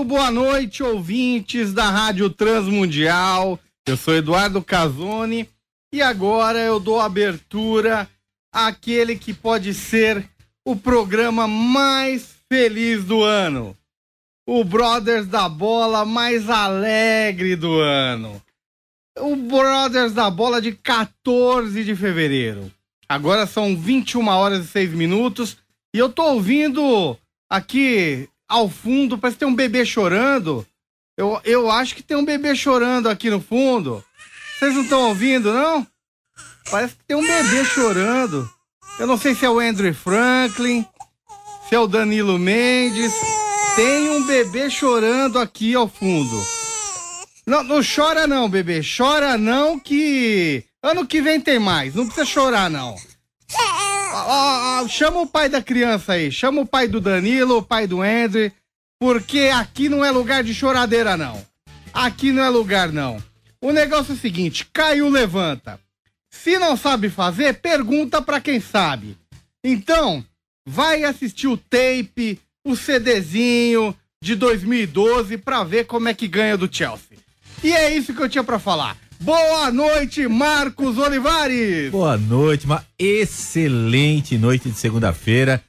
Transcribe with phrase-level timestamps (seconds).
[0.00, 3.60] Muito boa noite, ouvintes da Rádio Transmundial.
[3.86, 5.46] Eu sou Eduardo Casoni
[5.92, 8.08] e agora eu dou abertura
[8.50, 10.26] àquele que pode ser
[10.64, 13.76] o programa mais feliz do ano.
[14.48, 18.40] O Brothers da Bola mais alegre do ano.
[19.18, 22.72] O Brothers da Bola de 14 de fevereiro.
[23.06, 25.58] Agora são 21 horas e 6 minutos
[25.94, 27.18] e eu tô ouvindo
[27.50, 30.66] aqui ao fundo, parece que tem um bebê chorando.
[31.16, 34.04] Eu, eu acho que tem um bebê chorando aqui no fundo.
[34.58, 35.86] Vocês não estão ouvindo, não?
[36.68, 38.50] Parece que tem um bebê chorando.
[38.98, 40.84] Eu não sei se é o Andrew Franklin,
[41.68, 43.14] se é o Danilo Mendes.
[43.76, 46.36] Tem um bebê chorando aqui ao fundo.
[47.46, 48.80] Não, não chora não, bebê.
[48.82, 51.94] Chora não que ano que vem tem mais.
[51.94, 52.96] Não precisa chorar não.
[54.32, 56.30] Ó, ó, chama o pai da criança aí.
[56.30, 58.52] Chama o pai do Danilo, o pai do Andrew.
[59.00, 61.44] Porque aqui não é lugar de choradeira, não.
[61.92, 63.20] Aqui não é lugar, não.
[63.60, 65.80] O negócio é o seguinte: caiu, levanta.
[66.30, 69.18] Se não sabe fazer, pergunta pra quem sabe.
[69.64, 70.24] Então,
[70.64, 73.92] vai assistir o tape, o CDzinho
[74.22, 77.18] de 2012 pra ver como é que ganha do Chelsea.
[77.64, 78.96] E é isso que eu tinha pra falar.
[79.22, 81.90] Boa noite, Marcos Olivares!
[81.90, 85.62] Boa noite, uma excelente noite de segunda-feira.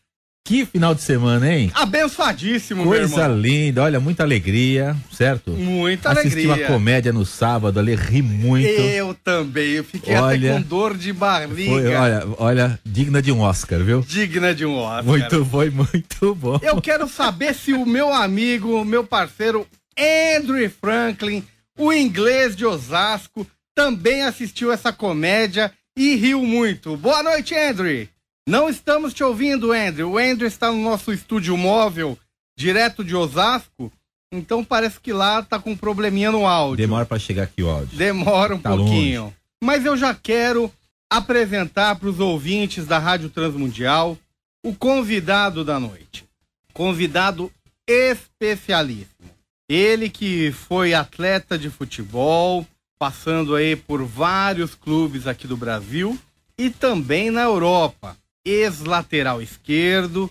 [0.48, 1.70] Que final de semana, hein?
[1.76, 5.52] Abençoadíssimo, Coisa linda, olha, muita alegria, certo?
[5.52, 6.66] Muita Assisti alegria.
[6.66, 8.68] uma comédia no sábado, ali, ri muito.
[8.68, 11.72] Eu também, eu fiquei Olha, até com dor de barriga.
[11.72, 14.02] Foi, olha, olha, digna de um Oscar, viu?
[14.02, 15.04] Digna de um Oscar.
[15.04, 16.58] Muito, foi muito bom.
[16.64, 19.68] Eu quero saber se o meu amigo, meu parceiro
[19.98, 21.44] Andrew Franklin,
[21.78, 23.46] o inglês de Osasco,
[23.76, 26.96] também assistiu essa comédia e riu muito.
[26.98, 28.08] Boa noite, Andrew.
[28.48, 30.12] Não estamos te ouvindo, Andrew.
[30.12, 32.18] O Andrew está no nosso estúdio móvel,
[32.58, 33.92] direto de Osasco.
[34.34, 36.78] Então parece que lá tá com um probleminha no áudio.
[36.78, 37.98] Demora pra chegar aqui o áudio.
[37.98, 39.34] Demora um Tá pouquinho.
[39.64, 40.72] Mas eu já quero
[41.10, 44.18] apresentar para os ouvintes da Rádio Transmundial
[44.64, 46.24] o convidado da noite.
[46.74, 47.52] Convidado
[47.88, 49.11] especialíssimo.
[49.74, 52.68] Ele que foi atleta de futebol,
[53.00, 56.20] passando aí por vários clubes aqui do Brasil
[56.58, 58.18] e também na Europa.
[58.46, 60.30] Ex-lateral esquerdo,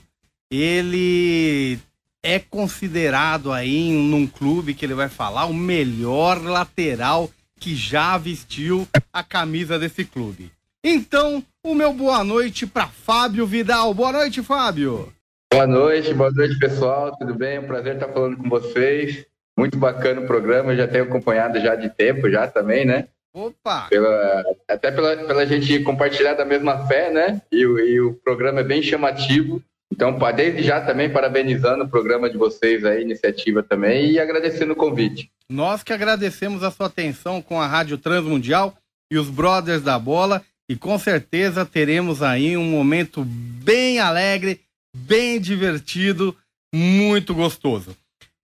[0.51, 1.79] ele
[2.23, 8.87] é considerado aí num clube que ele vai falar o melhor lateral que já vestiu
[9.11, 10.53] a camisa desse clube.
[10.85, 13.95] Então, o meu boa noite para Fábio Vidal.
[13.95, 15.11] Boa noite, Fábio.
[15.51, 17.57] Boa noite, boa noite pessoal, tudo bem?
[17.57, 19.30] É um prazer estar falando com vocês.
[19.61, 23.09] Muito bacana o programa, eu já tenho acompanhado já de tempo já também, né?
[23.35, 23.87] Opa!
[23.91, 27.43] Pela, até pela, pela gente compartilhar da mesma fé, né?
[27.53, 29.63] E, o- e o programa é bem chamativo.
[29.93, 34.77] Então, desde já também parabenizando o programa de vocês aí, iniciativa também, e agradecendo o
[34.77, 35.31] convite.
[35.51, 38.75] Nós que agradecemos a sua atenção com a Rádio Transmundial
[39.13, 44.61] e os Brothers da Bola e com certeza teremos aí um momento bem alegre,
[44.97, 46.35] bem divertido,
[46.75, 47.97] muito gostoso.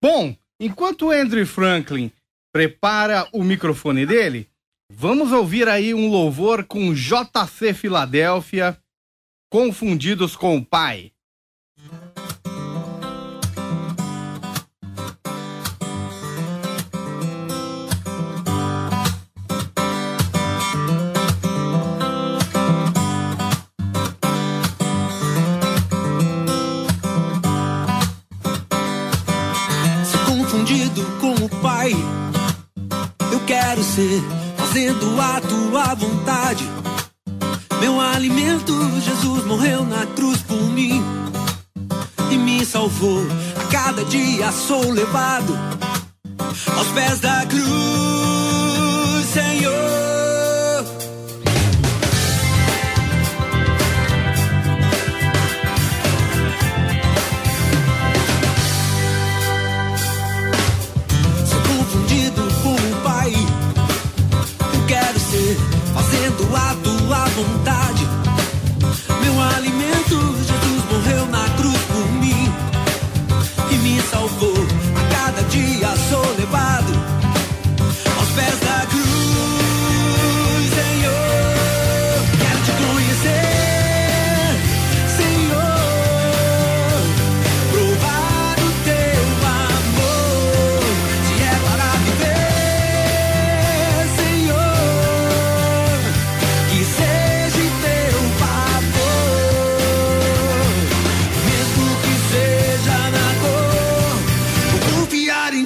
[0.03, 2.11] Bom, enquanto Andrew Franklin
[2.53, 4.49] prepara o microfone dele,
[4.91, 8.77] vamos ouvir aí um louvor com JC Filadélfia,
[9.51, 11.11] confundidos com o pai.
[33.97, 34.21] Ser,
[34.55, 36.63] fazendo a tua vontade.
[37.79, 38.71] Meu alimento,
[39.01, 41.03] Jesus morreu na cruz por mim
[42.29, 43.25] e me salvou.
[43.59, 45.57] A cada dia sou levado
[46.75, 48.26] aos pés da cruz,
[67.37, 68.03] vontade.
[69.21, 70.36] Meu alimento,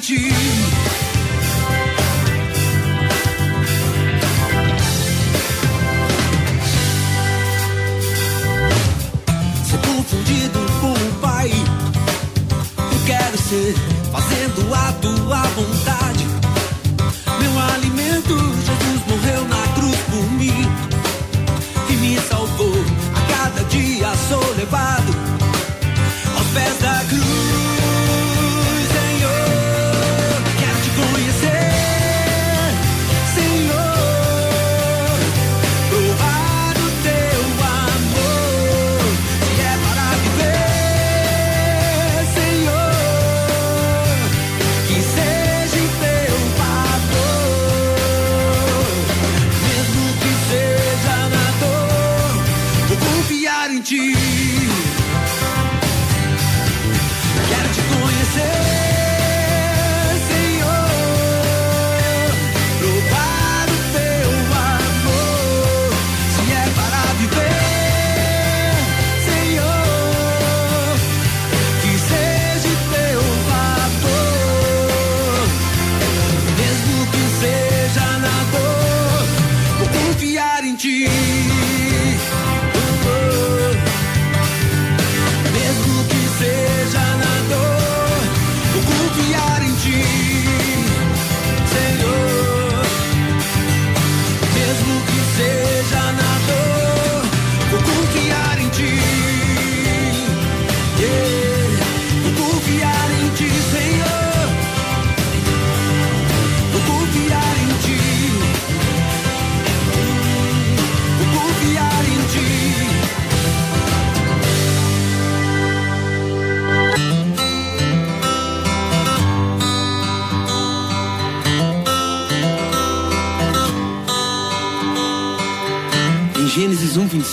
[0.01, 0.90] 去。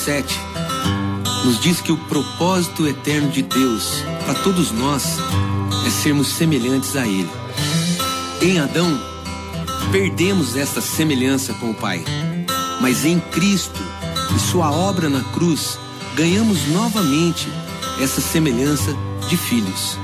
[0.09, 0.41] 7,
[1.45, 5.05] nos diz que o propósito eterno de Deus para todos nós
[5.87, 7.29] é sermos semelhantes a Ele.
[8.41, 8.99] Em Adão,
[9.93, 12.03] perdemos esta semelhança com o Pai,
[12.81, 13.83] mas em Cristo
[14.35, 15.79] e Sua obra na cruz,
[16.15, 17.47] ganhamos novamente
[18.01, 18.97] essa semelhança
[19.29, 19.99] de filhos.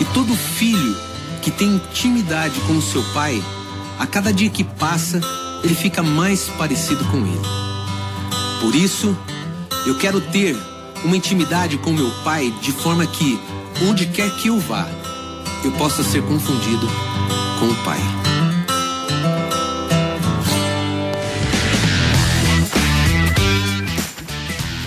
[0.00, 0.96] E todo filho
[1.42, 3.44] que tem intimidade com o seu Pai,
[3.98, 5.20] a cada dia que passa,
[5.62, 7.65] ele fica mais parecido com ele.
[8.66, 9.16] Por isso,
[9.86, 10.56] eu quero ter
[11.04, 13.38] uma intimidade com meu pai de forma que,
[13.88, 14.88] onde quer que eu vá,
[15.64, 16.84] eu possa ser confundido
[17.60, 18.00] com o pai.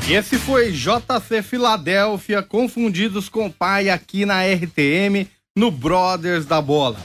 [0.10, 5.26] Esse foi JC Filadélfia, confundidos com o pai aqui na RTM,
[5.56, 7.00] no Brothers da Bola.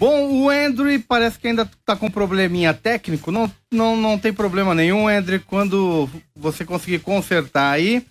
[0.00, 3.30] Bom, o Andrew parece que ainda tá com probleminha técnico.
[3.30, 5.42] Não, não, não tem problema nenhum, Andrew.
[5.46, 8.02] Quando você conseguir consertar aí,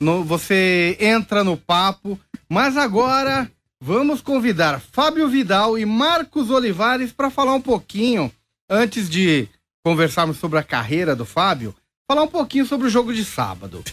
[0.00, 2.18] no- você entra no papo.
[2.48, 3.48] Mas agora
[3.80, 8.32] vamos convidar Fábio Vidal e Marcos Olivares para falar um pouquinho,
[8.68, 9.48] antes de
[9.86, 11.72] conversarmos sobre a carreira do Fábio,
[12.10, 13.84] falar um pouquinho sobre o jogo de sábado.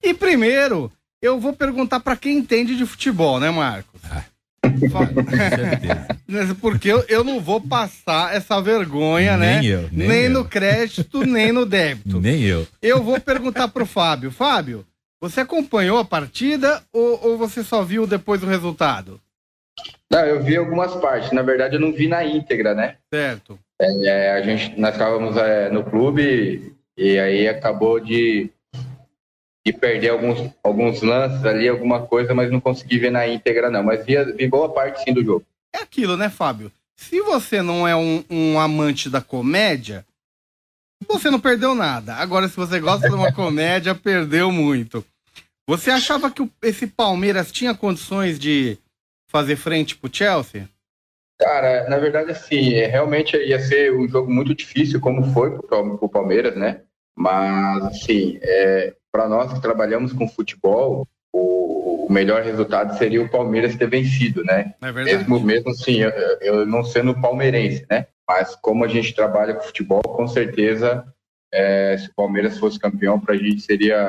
[0.00, 4.00] E primeiro, eu vou perguntar para quem entende de futebol, né, Marcos?
[4.00, 4.33] Certeza.
[6.60, 9.60] Porque eu, eu não vou passar essa vergonha, né?
[9.60, 10.30] Nem eu, nem eu.
[10.30, 12.20] no crédito, nem no débito.
[12.20, 12.66] Nem eu.
[12.82, 14.30] Eu vou perguntar pro Fábio.
[14.30, 14.84] Fábio,
[15.20, 19.20] você acompanhou a partida ou, ou você só viu depois o resultado?
[20.10, 21.32] Não, eu vi algumas partes.
[21.32, 22.96] Na verdade, eu não vi na íntegra, né?
[23.12, 23.58] Certo.
[23.80, 28.50] É, a gente, nós estávamos é, no clube e aí acabou de,
[29.66, 33.82] de perder alguns, alguns lances ali, alguma coisa, mas não consegui ver na íntegra, não.
[33.82, 35.44] Mas vi, vi boa parte sim do jogo.
[35.74, 36.70] É aquilo, né, Fábio?
[36.96, 40.04] Se você não é um, um amante da comédia,
[41.08, 42.14] você não perdeu nada.
[42.14, 45.04] Agora, se você gosta de uma comédia, perdeu muito.
[45.66, 48.78] Você achava que o- esse Palmeiras tinha condições de
[49.30, 50.68] fazer frente pro Chelsea?
[51.40, 55.98] Cara, na verdade, assim, é, realmente ia ser um jogo muito difícil, como foi pro,
[55.98, 56.82] pro Palmeiras, né?
[57.16, 63.28] Mas, assim, é, para nós que trabalhamos com futebol, o, o melhor resultado seria o
[63.28, 64.74] Palmeiras ter vencido, né?
[64.82, 64.90] É.
[64.90, 68.08] Mesmo, mesmo assim, eu, eu não sendo palmeirense, né?
[68.26, 71.06] Mas como a gente trabalha com futebol, com certeza,
[71.52, 74.08] é, se o Palmeiras fosse campeão, para a gente seria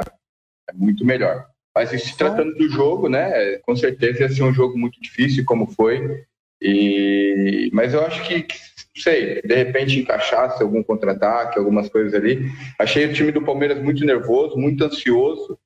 [0.67, 1.45] é, muito melhor.
[1.75, 3.57] Mas se tratando do jogo, né?
[3.57, 6.23] Com certeza ia ser um jogo muito difícil, como foi.
[6.59, 8.55] E, mas eu acho que, que,
[8.97, 12.49] sei, de repente encaixasse algum contra-ataque, algumas coisas ali.
[12.79, 15.57] Achei o time do Palmeiras muito nervoso, muito ansioso,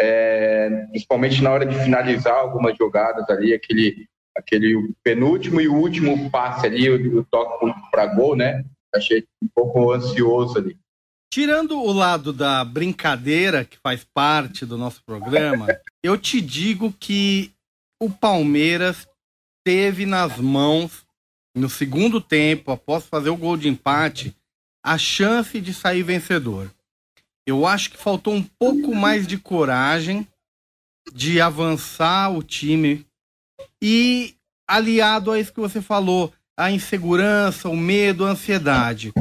[0.00, 6.66] é, principalmente na hora de finalizar algumas jogadas ali, aquele, aquele penúltimo e último passe
[6.66, 8.64] ali, o, o toque para gol, né?
[8.94, 10.76] Achei um pouco ansioso ali.
[11.32, 15.66] Tirando o lado da brincadeira, que faz parte do nosso programa,
[16.02, 17.50] eu te digo que
[18.00, 19.08] o Palmeiras
[19.64, 21.03] teve nas mãos,
[21.54, 24.36] no segundo tempo, após fazer o gol de empate,
[24.84, 26.70] a chance de sair vencedor.
[27.46, 30.26] Eu acho que faltou um pouco mais de coragem
[31.12, 33.06] de avançar o time
[33.80, 34.34] e
[34.66, 39.12] aliado a isso que você falou, a insegurança, o medo, a ansiedade.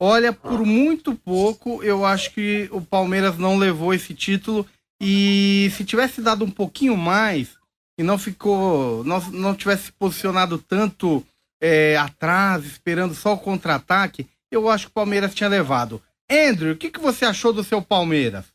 [0.00, 4.66] Olha, por muito pouco, eu acho que o Palmeiras não levou esse título
[5.00, 7.56] e se tivesse dado um pouquinho mais
[7.98, 11.24] e não ficou, não, não tivesse posicionado tanto
[11.60, 16.00] é, atrás, esperando só o contra-ataque, eu acho que o Palmeiras tinha levado.
[16.30, 18.46] Andrew, o que, que você achou do seu Palmeiras?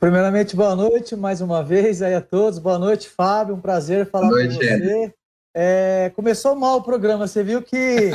[0.00, 2.58] Primeiramente, boa noite mais uma vez aí a todos.
[2.58, 3.54] Boa noite, Fábio.
[3.54, 5.14] Um prazer falar noite, com você.
[5.58, 8.10] É, começou mal o programa, você viu que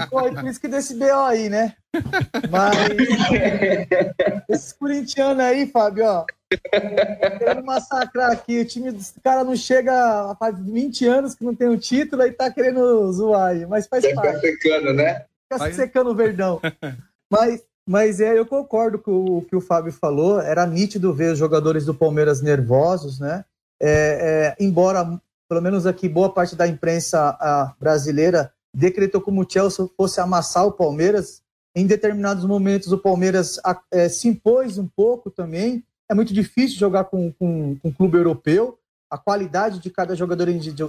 [0.00, 1.74] ficou por isso que desse BO aí, né?
[2.50, 2.74] Mas
[4.48, 6.24] esses corintianos aí, Fábio, ó,
[7.38, 8.60] querendo massacrar aqui.
[8.60, 12.22] O time dos cara não chega faz 20 anos que não tem o um título
[12.22, 14.40] e tá querendo zoar aí, mas faz Fica parte.
[14.40, 15.26] Fica secando, né?
[15.52, 16.62] Fica secando o verdão.
[17.30, 20.40] Mas, mas é, eu concordo com o que o Fábio falou.
[20.40, 23.44] Era nítido ver os jogadores do Palmeiras nervosos, né?
[23.80, 29.88] É, é, embora pelo menos aqui boa parte da imprensa brasileira decretou como o Chelsea
[29.96, 31.42] fosse amassar o Palmeiras.
[31.76, 33.60] Em determinados momentos o Palmeiras
[33.90, 35.84] é, se impôs um pouco também.
[36.10, 38.78] É muito difícil jogar com, com, com um clube europeu.
[39.10, 40.48] A qualidade de cada jogador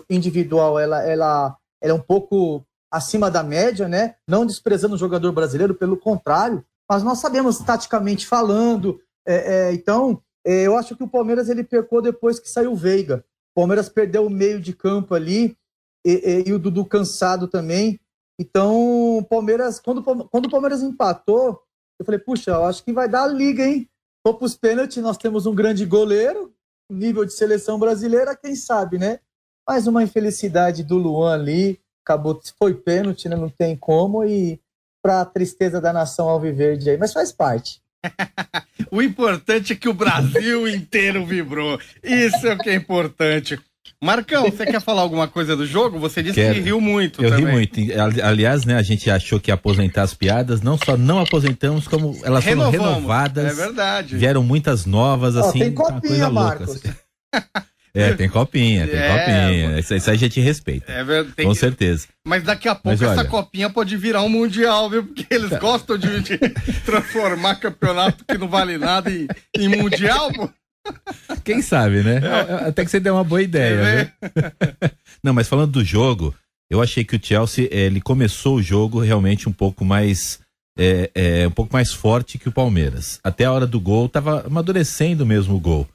[0.09, 4.15] individual ela, ela, ela é um pouco acima da média, né?
[4.27, 6.63] Não desprezando o jogador brasileiro, pelo contrário.
[6.89, 8.99] Mas nós sabemos taticamente falando.
[9.27, 13.23] É, é, então, eu acho que o Palmeiras ele pecou depois que saiu o Veiga.
[13.55, 15.57] Palmeiras perdeu o meio de campo ali
[16.05, 17.99] e, e, e o Dudu cansado também.
[18.37, 21.61] Então, Palmeiras, quando, quando o Palmeiras empatou,
[21.97, 23.89] eu falei, puxa, eu acho que vai dar a liga, hein?
[24.23, 26.53] Vou para os pênaltis, nós temos um grande goleiro,
[26.89, 29.19] nível de seleção brasileira, quem sabe, né?
[29.67, 33.35] Mais uma infelicidade do Luan ali, acabou, foi pênalti, né?
[33.35, 34.59] Não tem como, e
[35.01, 37.81] para a tristeza da nação alviverde aí, mas faz parte.
[38.91, 41.79] O importante é que o Brasil inteiro vibrou.
[42.03, 43.59] Isso é o que é importante.
[44.03, 45.97] Marcão, você quer falar alguma coisa do jogo?
[45.99, 46.55] Você disse Quero.
[46.55, 47.23] que riu muito.
[47.23, 47.45] Eu também.
[47.45, 47.79] ri muito.
[48.23, 52.17] Aliás, né, a gente achou que ia aposentar as piadas, não só não aposentamos, como
[52.23, 52.77] elas Renovamos.
[52.77, 53.45] foram renovadas.
[53.59, 54.17] É verdade.
[54.17, 55.59] Vieram muitas novas, assim.
[55.59, 56.67] Oh, tem copinha, Marcos.
[56.67, 56.89] Louca,
[57.33, 57.65] assim.
[57.95, 59.79] É, tem copinha, tem é, copinha.
[59.79, 60.91] Isso, isso aí a gente respeita.
[60.91, 61.43] É verdade.
[61.43, 62.07] Com certeza.
[62.27, 63.29] Mas daqui a pouco Mas, essa olha...
[63.29, 65.03] copinha pode virar um mundial, viu?
[65.03, 65.59] Porque eles tá.
[65.59, 66.37] gostam de, de,
[66.83, 70.49] transformar campeonato que não vale nada em, em mundial, pô.
[71.43, 72.21] Quem sabe, né?
[72.21, 72.67] É.
[72.67, 74.13] Até que você deu uma boa ideia.
[74.21, 74.91] É.
[75.23, 76.35] não, mas falando do jogo,
[76.69, 80.39] eu achei que o Chelsea ele começou o jogo realmente um pouco mais
[80.77, 83.19] é, é, um pouco mais forte que o Palmeiras.
[83.23, 85.87] Até a hora do gol tava amadurecendo mesmo o gol.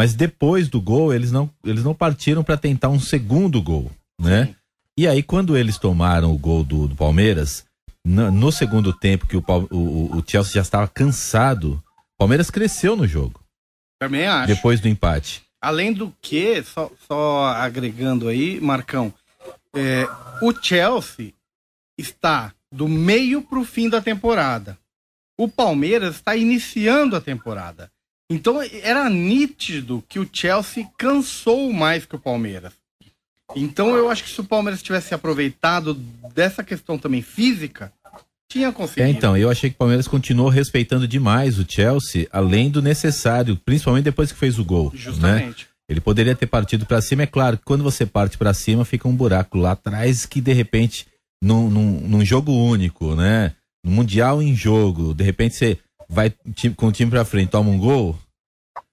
[0.00, 4.46] Mas depois do gol, eles não, eles não partiram para tentar um segundo gol, né?
[4.46, 4.54] Sim.
[4.98, 7.66] E aí, quando eles tomaram o gol do, do Palmeiras,
[8.02, 12.96] no, no, segundo tempo, que o, o, o Chelsea já estava cansado, o Palmeiras cresceu
[12.96, 13.44] no jogo.
[14.00, 14.46] Também acho.
[14.46, 15.42] Depois do empate.
[15.60, 19.12] Além do que, só, só agregando aí, Marcão,
[19.76, 20.08] é,
[20.40, 21.34] o Chelsea
[21.98, 24.78] está do meio para o fim da temporada.
[25.38, 27.92] O Palmeiras está iniciando a temporada.
[28.30, 32.72] Então era nítido que o Chelsea cansou mais que o Palmeiras.
[33.56, 35.94] Então eu acho que se o Palmeiras tivesse aproveitado
[36.32, 37.92] dessa questão também física,
[38.48, 39.06] tinha conseguido.
[39.06, 43.56] É, então, eu achei que o Palmeiras continuou respeitando demais o Chelsea, além do necessário,
[43.64, 44.90] principalmente depois que fez o gol.
[44.92, 44.98] Né?
[44.98, 45.64] Justamente.
[45.64, 45.70] Né?
[45.88, 49.08] Ele poderia ter partido para cima, é claro que quando você parte para cima fica
[49.08, 51.06] um buraco lá atrás que de repente,
[51.42, 53.54] num, num, num jogo único, né?
[53.84, 55.78] No Mundial em jogo, de repente você
[56.10, 56.34] vai
[56.76, 58.16] com o time pra frente, toma um gol.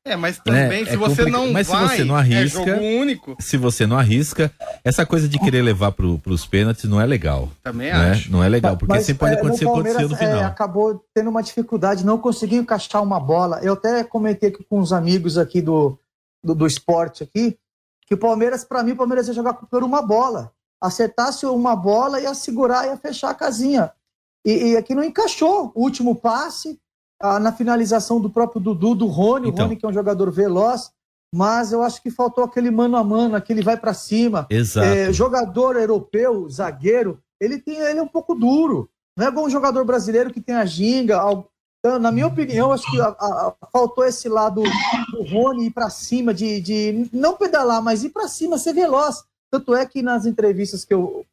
[0.05, 2.65] É, mas também, é, se é você não mas vai, se você não arrisca, é
[2.65, 3.35] jogo único.
[3.41, 4.49] Se você não arrisca,
[4.81, 7.49] essa coisa de querer levar pro, pros pênaltis não é legal.
[7.61, 8.11] Também né?
[8.11, 8.31] acho.
[8.31, 10.43] Não é legal, porque mas, sempre pode é, acontecer o que aconteceu no é, final.
[10.45, 13.59] acabou tendo uma dificuldade, não conseguiu encaixar uma bola.
[13.61, 15.99] Eu até comentei com os amigos aqui do,
[16.41, 17.57] do, do esporte aqui,
[18.05, 20.53] que o Palmeiras, para mim, o Palmeiras ia jogar por uma bola.
[20.79, 23.91] Acertasse uma bola, ia segurar, ia fechar a casinha.
[24.45, 25.73] E, e aqui não encaixou.
[25.75, 26.79] O último passe,
[27.19, 29.65] ah, na finalização do próprio Dudu, do Rony, então.
[29.65, 30.91] o Rony que é um jogador veloz,
[31.33, 34.47] mas eu acho que faltou aquele mano a mano, aquele vai para cima.
[34.49, 34.87] Exato.
[34.87, 38.89] É, jogador europeu, zagueiro, ele tem ele é um pouco duro.
[39.17, 41.19] Não é bom um jogador brasileiro que tem a ginga.
[41.79, 44.61] Então, na minha opinião, acho que a, a, faltou esse lado
[45.11, 49.23] do Rony ir para cima, de, de não pedalar, mas ir para cima, ser veloz.
[49.51, 51.25] Tanto é que nas entrevistas que eu,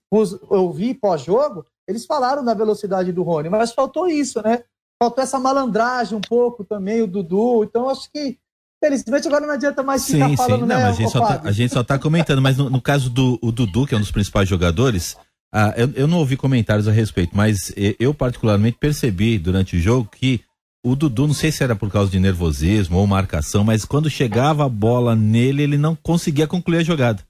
[0.50, 4.64] eu vi pós-jogo, eles falaram da velocidade do Rony, mas faltou isso, né?
[5.04, 7.64] Faltou essa malandragem um pouco também, o Dudu.
[7.64, 8.38] Então, acho que
[8.84, 10.66] Felizmente agora não adianta mais ficar Sim, falando, sim.
[10.66, 13.08] né, Não, mas a gente, tá, a gente só tá comentando, mas no, no caso
[13.08, 15.16] do Dudu, que é um dos principais jogadores,
[15.50, 20.10] ah, eu, eu não ouvi comentários a respeito, mas eu particularmente percebi durante o jogo
[20.12, 20.42] que
[20.84, 24.66] o Dudu, não sei se era por causa de nervosismo ou marcação, mas quando chegava
[24.66, 27.22] a bola nele, ele não conseguia concluir a jogada.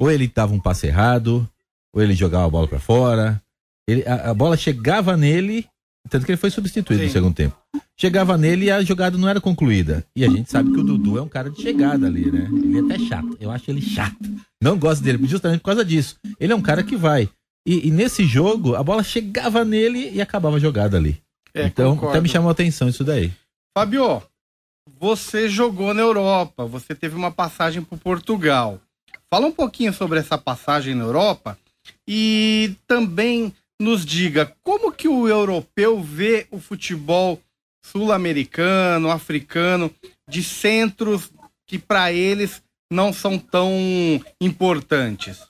[0.00, 1.46] Ou ele dava um passe errado,
[1.94, 3.42] ou ele jogava a bola para fora.
[3.86, 5.68] Ele, a, a bola chegava nele,
[6.08, 7.12] tanto que ele foi substituído no Sim.
[7.12, 7.56] segundo tempo.
[7.96, 10.04] Chegava nele e a jogada não era concluída.
[10.16, 12.48] E a gente sabe que o Dudu é um cara de chegada ali, né?
[12.50, 13.36] Ele é até chato.
[13.38, 14.16] Eu acho ele chato.
[14.62, 16.16] Não gosto dele, justamente por causa disso.
[16.38, 17.28] Ele é um cara que vai.
[17.66, 21.20] E, e nesse jogo, a bola chegava nele e acabava a jogada ali.
[21.54, 22.10] É, então, concordo.
[22.12, 23.30] até me chamou a atenção isso daí.
[23.76, 24.22] Fabio,
[24.98, 28.80] você jogou na Europa, você teve uma passagem por Portugal.
[29.28, 31.58] Fala um pouquinho sobre essa passagem na Europa
[32.08, 37.40] e também nos diga como que o europeu vê o futebol
[37.82, 39.90] sul-americano, africano,
[40.28, 41.32] de centros
[41.66, 43.72] que para eles não são tão
[44.38, 45.48] importantes.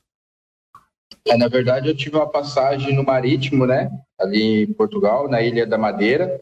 [1.26, 3.90] É, na verdade, eu tive uma passagem no Marítimo, né?
[4.18, 6.40] Ali em Portugal, na Ilha da Madeira.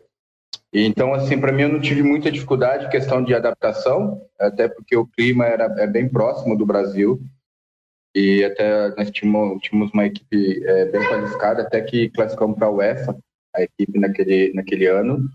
[0.72, 4.94] Então, assim, para mim, eu não tive muita dificuldade em questão de adaptação, até porque
[4.94, 7.18] o clima era é bem próximo do Brasil.
[8.18, 12.70] E até nós tínhamos, tínhamos uma equipe é, bem qualificada, até que classificamos para a
[12.70, 13.16] UEFA,
[13.54, 15.30] a equipe naquele, naquele ano.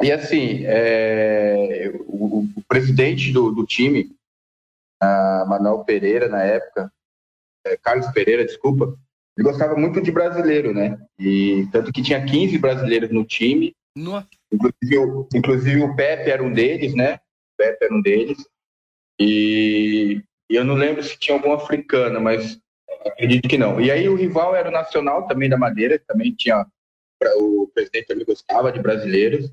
[0.00, 4.14] E, assim, é, o, o presidente do, do time,
[5.48, 6.92] Manuel Pereira, na época,
[7.66, 8.96] é, Carlos Pereira, desculpa,
[9.36, 10.96] ele gostava muito de brasileiro, né?
[11.18, 13.74] E tanto que tinha 15 brasileiros no time,
[14.52, 17.14] inclusive, inclusive o Pepe era um deles, né?
[17.14, 18.38] O Pepe era um deles.
[19.20, 22.60] E, e eu não lembro se tinha algum africano, mas
[23.06, 23.80] acredito que não.
[23.80, 26.66] E aí o rival era o Nacional também da Madeira, que também tinha
[27.38, 29.50] o presidente também gostava de brasileiros.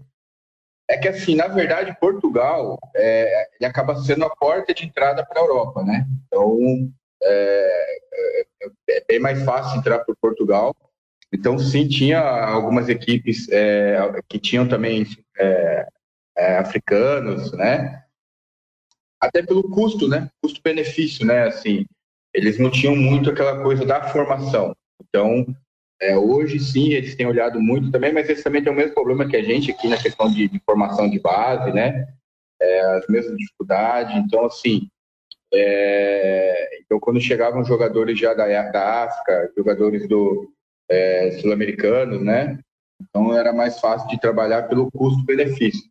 [0.90, 5.40] É que assim, na verdade, Portugal é, ele acaba sendo a porta de entrada para
[5.40, 6.06] a Europa, né?
[6.28, 6.92] Então
[7.24, 8.46] é, é-
[8.90, 10.76] é bem mais fácil entrar por Portugal.
[11.32, 15.06] Então, sim, tinha algumas equipes é, que tinham também
[15.38, 15.88] é,
[16.38, 18.04] é, africanos, né?
[19.22, 20.30] Até pelo custo, né?
[20.42, 21.48] Custo-benefício, né?
[21.48, 21.86] Assim,
[22.34, 24.76] eles não tinham muito aquela coisa da formação.
[25.02, 25.46] Então,
[26.02, 29.28] é, hoje sim, eles têm olhado muito também, mas eles também têm o mesmo problema
[29.28, 32.08] que a gente aqui na questão de, de formação de base, né?
[32.62, 34.16] É, as mesmas dificuldades.
[34.16, 34.88] Então, assim,
[35.54, 40.52] é, então quando chegavam jogadores já da, da África, jogadores do
[40.90, 42.60] é, sul-americanos, né?
[43.02, 45.90] Então era mais fácil de trabalhar pelo custo-benefício.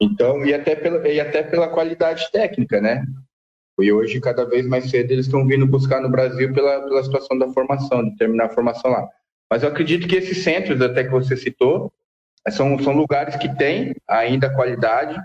[0.00, 3.04] Então e até pela e até pela qualidade técnica, né?
[3.80, 7.38] E hoje cada vez mais cedo eles estão vindo buscar no Brasil pela, pela situação
[7.38, 9.08] da formação, de terminar a formação lá.
[9.50, 11.92] Mas eu acredito que esses centros até que você citou
[12.50, 15.16] são, são lugares que têm ainda qualidade.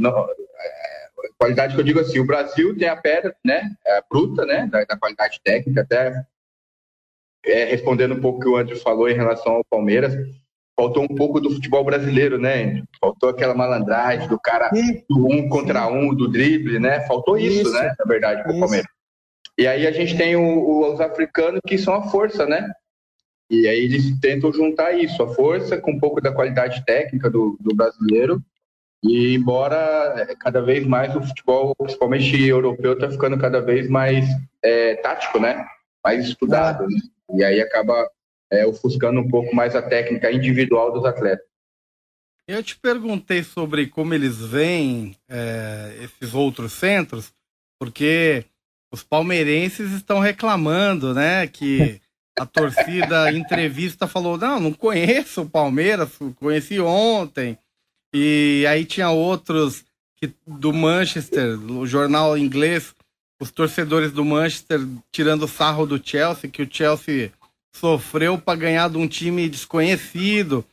[0.00, 1.00] É,
[1.38, 4.84] qualidade que eu digo assim, o Brasil tem a pedra, né, a bruta, né, da,
[4.84, 6.22] da qualidade técnica, até
[7.44, 10.14] é, respondendo um pouco o que o André falou em relação ao Palmeiras,
[10.80, 12.82] faltou um pouco do futebol brasileiro, né?
[12.98, 14.70] Faltou aquela malandragem do cara
[15.08, 17.00] do um contra um, do drible, né?
[17.02, 17.72] Faltou isso, Isso.
[17.72, 17.94] né?
[17.98, 18.58] Na verdade, pro.
[18.58, 18.86] Palmeiras.
[19.58, 22.66] E aí a gente tem o- o- os africanos que são a força, né?
[23.50, 27.58] E aí eles tentam juntar isso, a força com um pouco da qualidade técnica do,
[27.60, 28.40] do brasileiro.
[29.04, 29.76] E embora
[30.28, 34.24] é, cada vez mais o futebol, principalmente europeu, está ficando cada vez mais
[34.62, 35.66] é, tático, né?
[36.02, 36.86] Mais estudado.
[36.86, 36.98] né?
[37.34, 38.08] E aí acaba
[38.50, 41.46] é, ofuscando um pouco mais a técnica individual dos atletas.
[42.46, 47.32] Eu te perguntei sobre como eles veem é, esses outros centros,
[47.78, 48.44] porque
[48.92, 51.46] os palmeirenses estão reclamando, né?
[51.46, 52.00] Que
[52.36, 57.56] a torcida entrevista falou: não, não conheço o Palmeiras, conheci ontem.
[58.12, 59.84] E aí tinha outros
[60.16, 62.92] que, do Manchester, o jornal inglês,
[63.40, 64.80] os torcedores do Manchester
[65.12, 67.32] tirando sarro do Chelsea, que o Chelsea
[67.74, 70.64] sofreu para ganhar de um time desconhecido.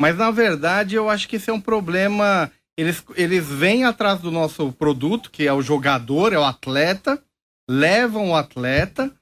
[0.00, 2.50] Mas na verdade eu acho que esse é um problema.
[2.76, 7.22] Eles, eles vêm atrás do nosso produto, que é o jogador, é o atleta,
[7.68, 9.12] levam o atleta,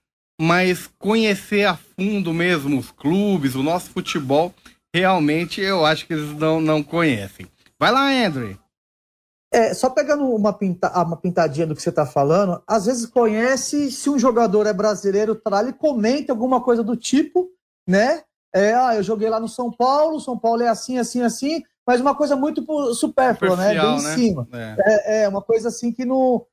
[0.41, 4.55] mas conhecer a fundo mesmo os clubes, o nosso futebol,
[4.95, 7.47] realmente eu acho que eles não, não conhecem.
[7.79, 8.62] Vai lá, Andrew.
[9.53, 13.05] É, só pegando uma, pinta, ah, uma pintadinha do que você está falando, às vezes
[13.05, 17.51] conhece se um jogador é brasileiro, tá ele comenta alguma coisa do tipo,
[17.87, 18.23] né?
[18.55, 22.01] É, ah, eu joguei lá no São Paulo, São Paulo é assim, assim, assim, mas
[22.01, 23.75] uma coisa muito supérflua, né?
[23.75, 24.15] Bem em né?
[24.15, 24.49] cima.
[24.53, 24.77] É.
[24.79, 26.47] É, é, uma coisa assim que não.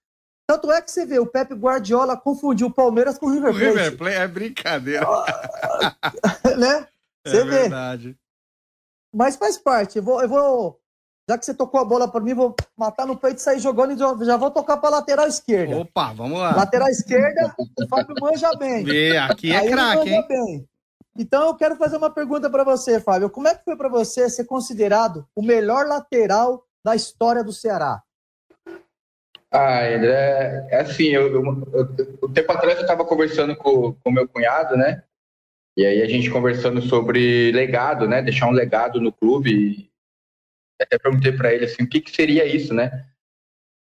[0.46, 3.54] Tanto é que você vê, o Pepe Guardiola confundiu o Palmeiras com o River O
[3.54, 5.08] Plate, River Plate é brincadeira.
[6.58, 6.88] né?
[7.26, 7.50] É Você vê.
[7.52, 8.18] verdade.
[9.14, 9.98] Mas faz parte.
[9.98, 10.79] Eu vou, eu vou
[11.30, 13.94] já que você tocou a bola para mim, vou matar no peito e sair jogando
[13.94, 15.78] e já vou tocar para lateral esquerda.
[15.78, 16.56] Opa, vamos lá.
[16.56, 18.84] Lateral esquerda, o Fábio manja bem.
[18.88, 20.26] E aqui é craque, hein?
[20.28, 20.68] Bem.
[21.16, 23.30] Então eu quero fazer uma pergunta para você, Fábio.
[23.30, 28.02] Como é que foi para você ser considerado o melhor lateral da história do Ceará?
[29.52, 34.12] Ah, André, é assim, eu, eu, eu, o tempo atrás eu estava conversando com o
[34.12, 35.04] meu cunhado, né?
[35.78, 38.20] E aí a gente conversando sobre legado, né?
[38.20, 39.89] Deixar um legado no clube.
[40.82, 43.06] Até perguntei para ele assim, o que, que seria isso, né?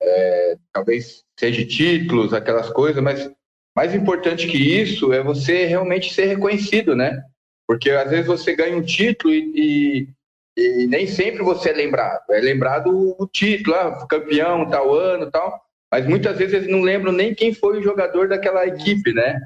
[0.02, 3.30] É, talvez seja títulos, aquelas coisas, mas
[3.76, 7.22] mais importante que isso é você realmente ser reconhecido, né?
[7.68, 10.08] Porque às vezes você ganha um título e,
[10.56, 12.30] e, e nem sempre você é lembrado.
[12.30, 15.60] É lembrado o título, ah, campeão, tal ano, tal.
[15.92, 19.38] Mas muitas vezes eles não lembram nem quem foi o jogador daquela equipe, né?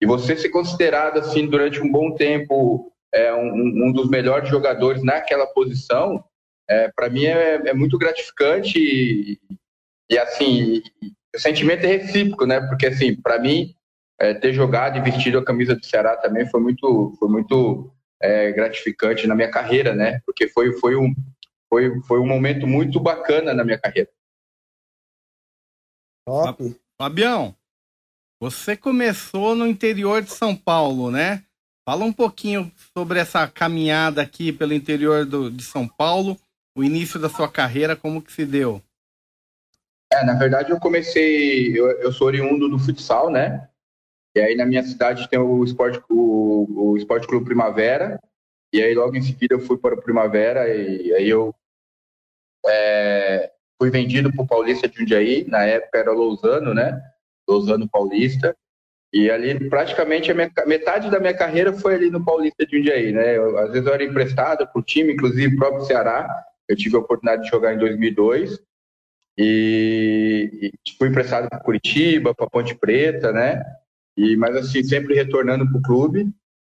[0.00, 5.02] E você ser considerado, assim, durante um bom tempo, é, um, um dos melhores jogadores
[5.02, 6.22] naquela posição,
[6.72, 9.38] é, para mim é, é, muito gratificante e,
[10.10, 10.82] e assim,
[11.34, 12.60] o sentimento é recíproco, né?
[12.60, 13.74] Porque, assim, para mim,
[14.18, 18.52] é, ter jogado e vestido a camisa do Ceará também foi muito, foi muito é,
[18.52, 20.20] gratificante na minha carreira, né?
[20.24, 21.14] Porque foi, foi, um,
[21.68, 24.10] foi, foi um momento muito bacana na minha carreira.
[26.26, 26.76] Top.
[27.00, 27.54] Fabião,
[28.40, 31.44] você começou no interior de São Paulo, né?
[31.84, 36.38] Fala um pouquinho sobre essa caminhada aqui pelo interior do, de São Paulo,
[36.74, 38.82] o início da sua carreira, como que se deu?
[40.12, 43.68] É, na verdade eu comecei, eu, eu sou oriundo do futsal, né?
[44.34, 48.20] E aí na minha cidade tem o Esporte, o, o Esporte Clube Primavera,
[48.72, 51.54] e aí logo em seguida eu fui para o Primavera, e aí eu
[52.66, 57.00] é, fui vendido para o Paulista de Jundiaí, na época era Lousano, né?
[57.48, 58.56] Lousano Paulista.
[59.12, 63.36] E ali, praticamente, minha, metade da minha carreira foi ali no Paulista de Jundiaí, né?
[63.36, 66.26] Eu, às vezes eu era emprestado para o time, inclusive próprio Ceará.
[66.72, 68.58] Eu tive a oportunidade de jogar em 2002.
[69.38, 73.62] E, e fui emprestado para Curitiba, para Ponte Preta, né?
[74.16, 76.30] E, mas, assim, sempre retornando para o clube.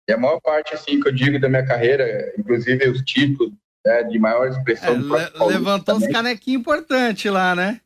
[0.09, 3.53] E a maior parte, assim, que eu digo da minha carreira, inclusive os títulos
[3.85, 6.09] né, de maior expressão é, do le Levantou também.
[6.09, 7.79] uns canequinhos importantes lá, né?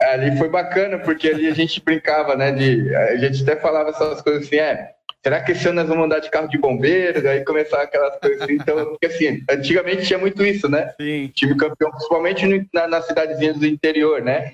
[0.00, 2.52] Ali foi bacana, porque ali a gente brincava, né?
[2.52, 6.04] De, a gente até falava essas coisas assim, é, será que esse ano nós vamos
[6.04, 7.28] andar de carro de bombeiro?
[7.28, 8.54] Aí começar aquelas coisas assim.
[8.54, 10.92] Então, porque assim, antigamente tinha muito isso, né?
[11.00, 11.28] Sim.
[11.34, 14.52] Time campeão, principalmente no, na, nas cidadezinhas do interior, né?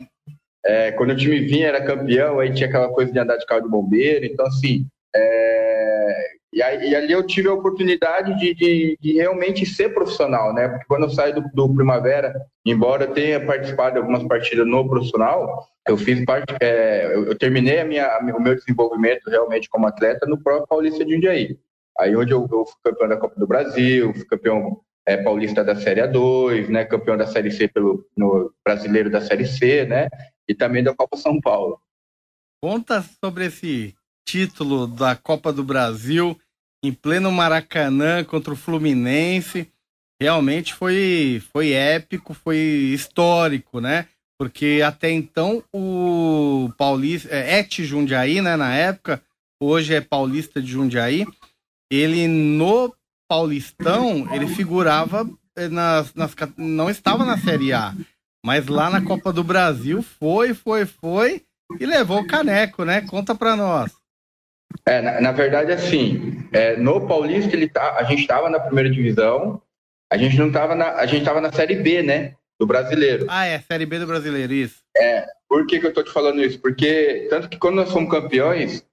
[0.64, 3.62] É, quando o time vinha, era campeão, aí tinha aquela coisa de andar de carro
[3.62, 4.24] de bombeiro.
[4.24, 9.66] Então, assim, é, e, aí, e ali eu tive a oportunidade de, de, de, realmente
[9.66, 10.68] ser profissional, né?
[10.68, 12.32] Porque quando eu saí do, do, Primavera,
[12.64, 17.80] embora tenha participado de algumas partidas no profissional, eu fiz parte, é, eu, eu, terminei
[17.80, 21.58] a minha, o meu desenvolvimento realmente como atleta no próprio Paulista de Jundiaí.
[21.98, 25.74] Aí onde eu, eu fui campeão da Copa do Brasil, fui campeão é, paulista da
[25.74, 26.84] Série A2, né?
[26.84, 30.08] Campeão da Série C pelo no brasileiro da Série C, né?
[30.48, 31.80] E também da Copa São Paulo.
[32.62, 36.38] Conta sobre esse título da Copa do Brasil
[36.84, 39.68] em pleno Maracanã contra o Fluminense.
[40.20, 44.06] Realmente foi, foi épico, foi histórico, né?
[44.38, 49.22] Porque até então o Paulista, é, Et Jundiaí, né, na época,
[49.60, 51.24] hoje é Paulista de Jundiaí,
[51.90, 52.94] ele no
[53.28, 57.94] Paulistão, ele figurava eh, nas, nas não estava na Série A,
[58.44, 61.42] mas lá na Copa do Brasil foi, foi, foi
[61.78, 63.00] e levou o caneco, né?
[63.02, 63.92] Conta pra nós.
[64.86, 68.90] É, na, na verdade, assim, é, no Paulista ele tá, a gente estava na primeira
[68.90, 69.60] divisão,
[70.12, 73.26] a gente não estava na, a gente estava na Série B, né, do Brasileiro.
[73.28, 74.82] Ah, é, Série B do Brasileiro, isso.
[74.96, 76.58] É, por que que eu tô te falando isso?
[76.60, 78.84] Porque tanto que quando nós fomos campeões,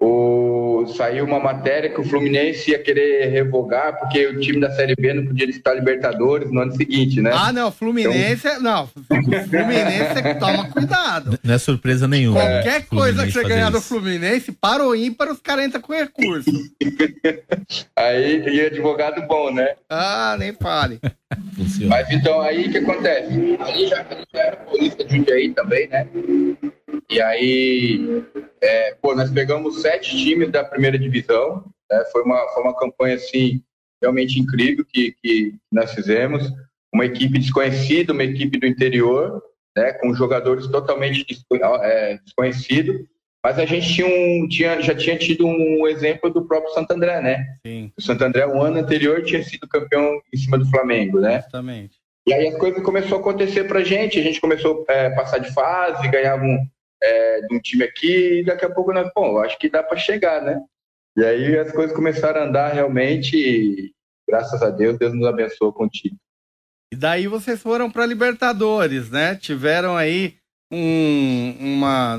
[0.00, 0.43] o
[0.86, 5.12] saiu uma matéria que o Fluminense ia querer revogar porque o time da Série B
[5.14, 7.30] não podia disputar Libertadores no ano seguinte, né?
[7.32, 8.60] Ah, não, Fluminense, então...
[8.60, 11.38] não, Fluminense toma cuidado.
[11.42, 12.40] Não é surpresa nenhuma.
[12.40, 15.92] Qualquer é, coisa que você ganhar do Fluminense, para o ímpar, os caras entram com
[15.92, 16.50] recurso.
[17.96, 19.74] aí, e advogado bom, né?
[19.88, 21.00] Ah, nem fale.
[21.88, 23.56] Mas então, aí o que acontece?
[23.60, 26.08] Ali já, já era polícia de Jundiaí também, né?
[27.10, 28.24] E aí,
[28.60, 31.64] é, pô, nós pegamos sete times da primeira divisão.
[31.90, 32.04] Né?
[32.10, 33.62] Foi, uma, foi uma campanha, assim,
[34.02, 36.50] realmente incrível que, que nós fizemos.
[36.92, 39.42] Uma equipe desconhecida, uma equipe do interior,
[39.76, 39.92] né?
[39.94, 41.26] com jogadores totalmente
[41.82, 43.04] é, desconhecidos.
[43.44, 47.20] Mas a gente tinha um, tinha, já tinha tido um exemplo do próprio Santo André,
[47.20, 47.58] né?
[47.66, 47.92] Sim.
[47.94, 51.36] O Santo André, um ano anterior, tinha sido campeão em cima do Flamengo, né?
[51.36, 51.98] Exatamente.
[52.26, 55.36] E aí as coisas começou a acontecer pra gente, a gente começou a é, passar
[55.36, 56.66] de fase, ganhava um,
[57.02, 59.98] é, de um time aqui, e daqui a pouco nós, bom, acho que dá para
[59.98, 60.58] chegar, né?
[61.14, 63.92] E aí as coisas começaram a andar realmente, e,
[64.26, 66.16] graças a Deus, Deus nos abençoou contigo.
[66.90, 69.34] E daí vocês foram para Libertadores, né?
[69.34, 70.36] Tiveram aí
[70.72, 72.18] um, uma.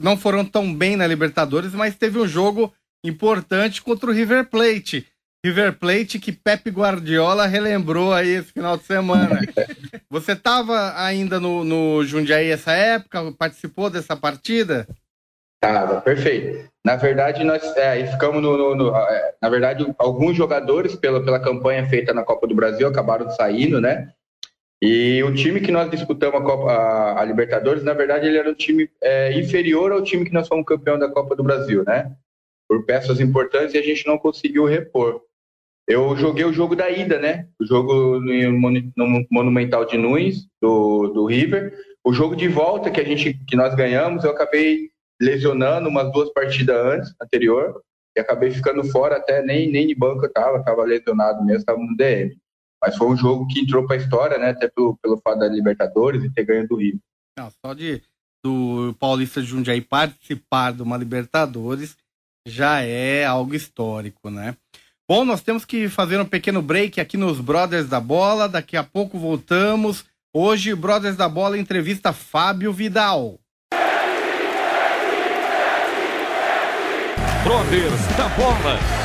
[0.00, 2.72] Não foram tão bem na Libertadores, mas teve um jogo
[3.04, 5.06] importante contra o River Plate.
[5.44, 9.40] River Plate que Pepe Guardiola relembrou aí esse final de semana.
[10.10, 13.32] Você estava ainda no, no Jundiaí essa época?
[13.32, 14.86] Participou dessa partida?
[15.62, 16.70] Tava, perfeito.
[16.84, 21.40] Na verdade, nós é, ficamos no, no, no é, Na verdade, alguns jogadores, pela, pela
[21.40, 24.10] campanha feita na Copa do Brasil, acabaram saindo, né?
[24.82, 28.50] E o time que nós disputamos a, Copa, a, a Libertadores, na verdade, ele era
[28.50, 32.16] um time é, inferior ao time que nós fomos campeão da Copa do Brasil, né?
[32.66, 35.20] Por peças importantes e a gente não conseguiu repor.
[35.86, 37.48] Eu joguei o jogo da ida, né?
[37.60, 41.74] O jogo no, no Monumental de Nunes, do, do River.
[42.02, 44.88] O jogo de volta que a gente que nós ganhamos, eu acabei
[45.20, 47.82] lesionando umas duas partidas antes, anterior,
[48.16, 51.78] e acabei ficando fora, até nem, nem de banco eu tava, tava lesionado mesmo, tava
[51.78, 52.34] no DM.
[52.82, 54.50] Mas foi um jogo que entrou para a história, né?
[54.50, 56.98] Até pelo, pelo fato da Libertadores e ter ganho do Rio.
[57.38, 58.02] Não, só de
[58.42, 61.96] do Paulista de Jundiaí participar de uma Libertadores
[62.46, 64.56] já é algo histórico, né?
[65.08, 68.48] Bom, nós temos que fazer um pequeno break aqui nos Brothers da Bola.
[68.48, 70.04] Daqui a pouco voltamos.
[70.32, 73.38] Hoje, Brothers da Bola entrevista Fábio Vidal.
[77.42, 78.99] Brothers da Bola.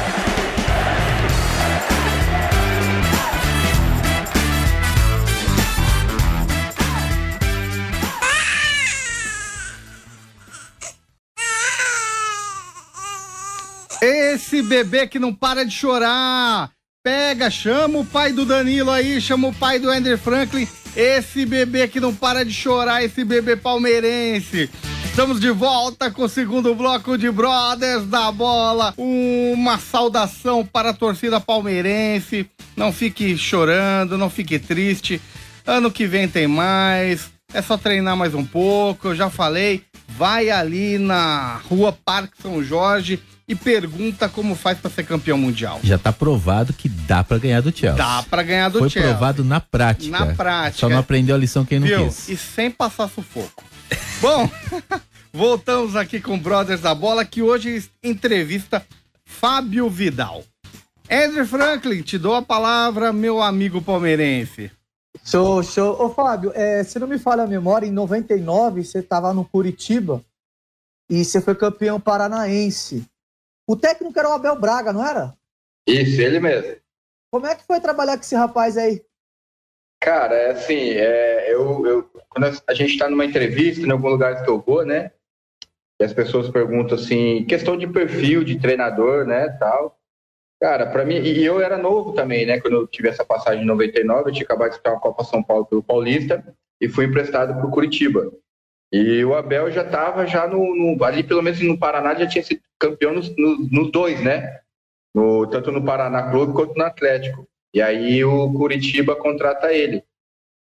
[14.35, 16.69] Esse bebê que não para de chorar.
[17.01, 20.67] Pega, chama o pai do Danilo aí, chama o pai do Ender Franklin.
[20.93, 24.69] Esse bebê que não para de chorar, esse bebê palmeirense.
[25.05, 28.93] Estamos de volta com o segundo bloco de Brothers da Bola.
[28.97, 32.45] Uma saudação para a torcida palmeirense.
[32.75, 35.21] Não fique chorando, não fique triste.
[35.65, 37.31] Ano que vem tem mais.
[37.53, 39.07] É só treinar mais um pouco.
[39.07, 39.83] Eu já falei.
[40.09, 45.79] Vai ali na rua Parque São Jorge e pergunta como faz para ser campeão mundial.
[45.83, 47.97] Já tá provado que dá para ganhar do Chelsea.
[47.97, 49.09] Dá para ganhar do Foi Chelsea.
[49.09, 50.11] Foi provado na prática.
[50.11, 50.79] Na prática.
[50.79, 52.05] Só não aprendeu a lição quem não Viu?
[52.05, 52.29] quis.
[52.29, 53.63] E sem passar sufoco.
[54.19, 54.49] Bom,
[55.31, 58.85] voltamos aqui com Brothers da Bola, que hoje entrevista
[59.23, 60.43] Fábio Vidal.
[61.09, 64.71] Andrew Franklin, te dou a palavra, meu amigo palmeirense.
[65.23, 66.01] Show, show.
[66.01, 70.21] Ô, Fábio, é, se não me falha a memória, em 99 você estava no Curitiba
[71.09, 73.05] e você foi campeão paranaense.
[73.67, 75.35] O técnico era o Abel Braga, não era?
[75.87, 76.75] Isso, ele mesmo.
[77.31, 79.03] Como é que foi trabalhar com esse rapaz aí?
[80.01, 84.43] Cara, é assim, é, eu, eu, quando a gente está numa entrevista, em algum lugar
[84.43, 85.11] que eu vou, né?
[85.99, 89.97] E as pessoas perguntam assim, questão de perfil de treinador, né, tal.
[90.61, 92.59] Cara, para mim, e eu era novo também, né?
[92.59, 95.43] Quando eu tive essa passagem em 99, eu tinha acabado de disputar uma Copa São
[95.43, 96.43] Paulo pelo Paulista
[96.79, 98.31] e fui emprestado para o Curitiba.
[98.91, 102.43] E o Abel já estava já no, no, ali, pelo menos no Paraná, já tinha
[102.43, 104.59] sido campeão nos, nos, dois, né?
[105.13, 107.47] No, tanto no Paraná Clube quanto no Atlético.
[107.73, 110.03] E aí o Curitiba contrata ele.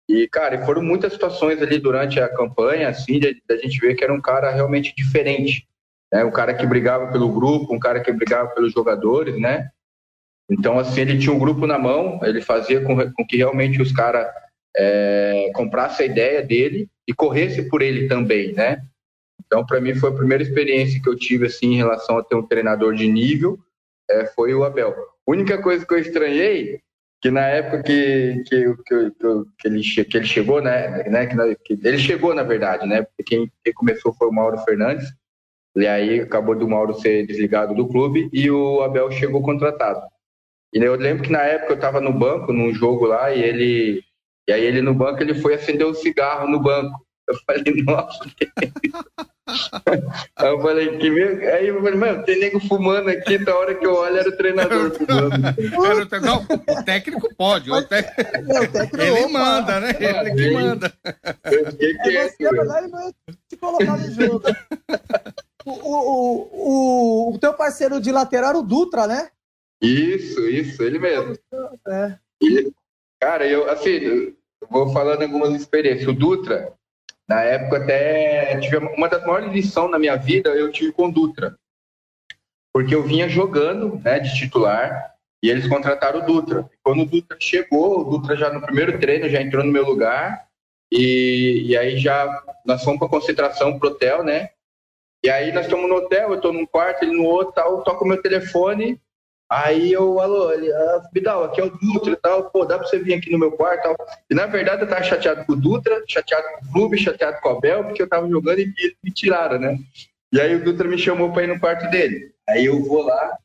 [0.10, 4.14] E, cara, foram muitas situações ali durante a campanha, assim, da gente ver que era
[4.14, 5.68] um cara realmente diferente.
[6.12, 6.24] Né?
[6.26, 9.70] Um cara que brigava pelo grupo, um cara que brigava pelos jogadores, né?
[10.50, 13.94] Então, assim, ele tinha um grupo na mão, ele fazia com, com que realmente os
[13.94, 14.28] caras
[14.76, 18.82] é, comprassem a ideia dele e corresse por ele também, né?
[19.46, 22.36] Então, para mim, foi a primeira experiência que eu tive, assim, em relação a ter
[22.36, 23.60] um treinador de nível,
[24.10, 24.90] é, foi o Abel.
[24.92, 26.82] A única coisa que eu estranhei
[27.22, 29.12] que na época que, que, que,
[29.60, 31.28] que, ele, que ele chegou, né, né
[31.64, 35.08] que, ele chegou na verdade, né, porque quem, quem, começou foi o Mauro Fernandes,
[35.76, 40.02] e aí acabou do Mauro ser desligado do clube e o Abel chegou contratado.
[40.74, 44.04] E eu lembro que na época eu estava no banco, num jogo lá, e ele,
[44.48, 47.06] e aí ele no banco, ele foi acender um cigarro no banco.
[47.28, 48.20] Eu falei, nossa.
[49.48, 51.42] Aí eu falei, que mesmo?
[51.42, 54.38] Aí eu falei, mano, tem nego fumando aqui, da hora que eu olho era o
[54.38, 56.22] treinador fumando.
[56.22, 58.00] Não, o técnico pode, o, te...
[58.06, 59.90] o técnico ele manda, né?
[60.00, 60.94] Ele que manda.
[61.46, 62.36] Eu fiquei quieto.
[62.38, 63.14] Você lá e
[63.50, 64.44] te colocar no jogo.
[65.66, 69.30] O, o, o, o teu parceiro de lateral era o Dutra, né?
[69.82, 71.36] Isso, isso, ele mesmo.
[71.88, 72.18] É.
[72.42, 72.72] E,
[73.20, 74.36] cara, eu, assim,
[74.70, 76.08] vou falando algumas experiências.
[76.08, 76.74] O Dutra,
[77.32, 81.56] na época, até tive uma das maiores lições na minha vida, eu tive com Dutra.
[82.74, 86.70] Porque eu vinha jogando né, de titular e eles contrataram o Dutra.
[86.84, 90.46] Quando o Dutra chegou, o Dutra já no primeiro treino já entrou no meu lugar.
[90.92, 94.50] E, e aí já nós fomos para concentração pro hotel, né?
[95.24, 98.06] E aí nós estamos no hotel, eu estou num quarto, ele no outro, tal, toco
[98.06, 99.00] meu telefone.
[99.52, 103.00] Aí eu, alô, ah, Vidal, aqui é o Dutra e tal, pô, dá pra você
[103.00, 103.98] vir aqui no meu quarto e tal.
[104.30, 107.50] E na verdade eu tava chateado com o Dutra, chateado com o clube, chateado com
[107.50, 109.78] o Abel, porque eu tava jogando e eles me tiraram, né?
[110.32, 112.32] E aí o Dutra me chamou pra ir no quarto dele.
[112.48, 113.38] Aí eu vou lá,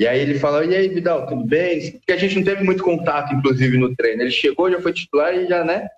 [0.00, 1.92] e aí ele fala, e aí, Vidal, tudo bem?
[1.92, 4.22] Porque a gente não teve muito contato, inclusive, no treino.
[4.22, 5.88] Ele chegou, já foi titular e já, né?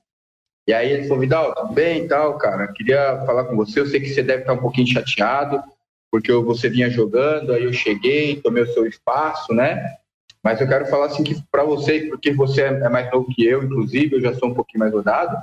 [0.68, 2.70] E aí ele falou, Vidal, tudo bem e tal, cara?
[2.74, 5.62] Queria falar com você, eu sei que você deve estar um pouquinho chateado,
[6.10, 9.96] porque você vinha jogando, aí eu cheguei, tomei o seu espaço, né?
[10.42, 13.62] Mas eu quero falar assim que para você, porque você é mais novo que eu,
[13.62, 15.36] inclusive, eu já sou um pouquinho mais rodado,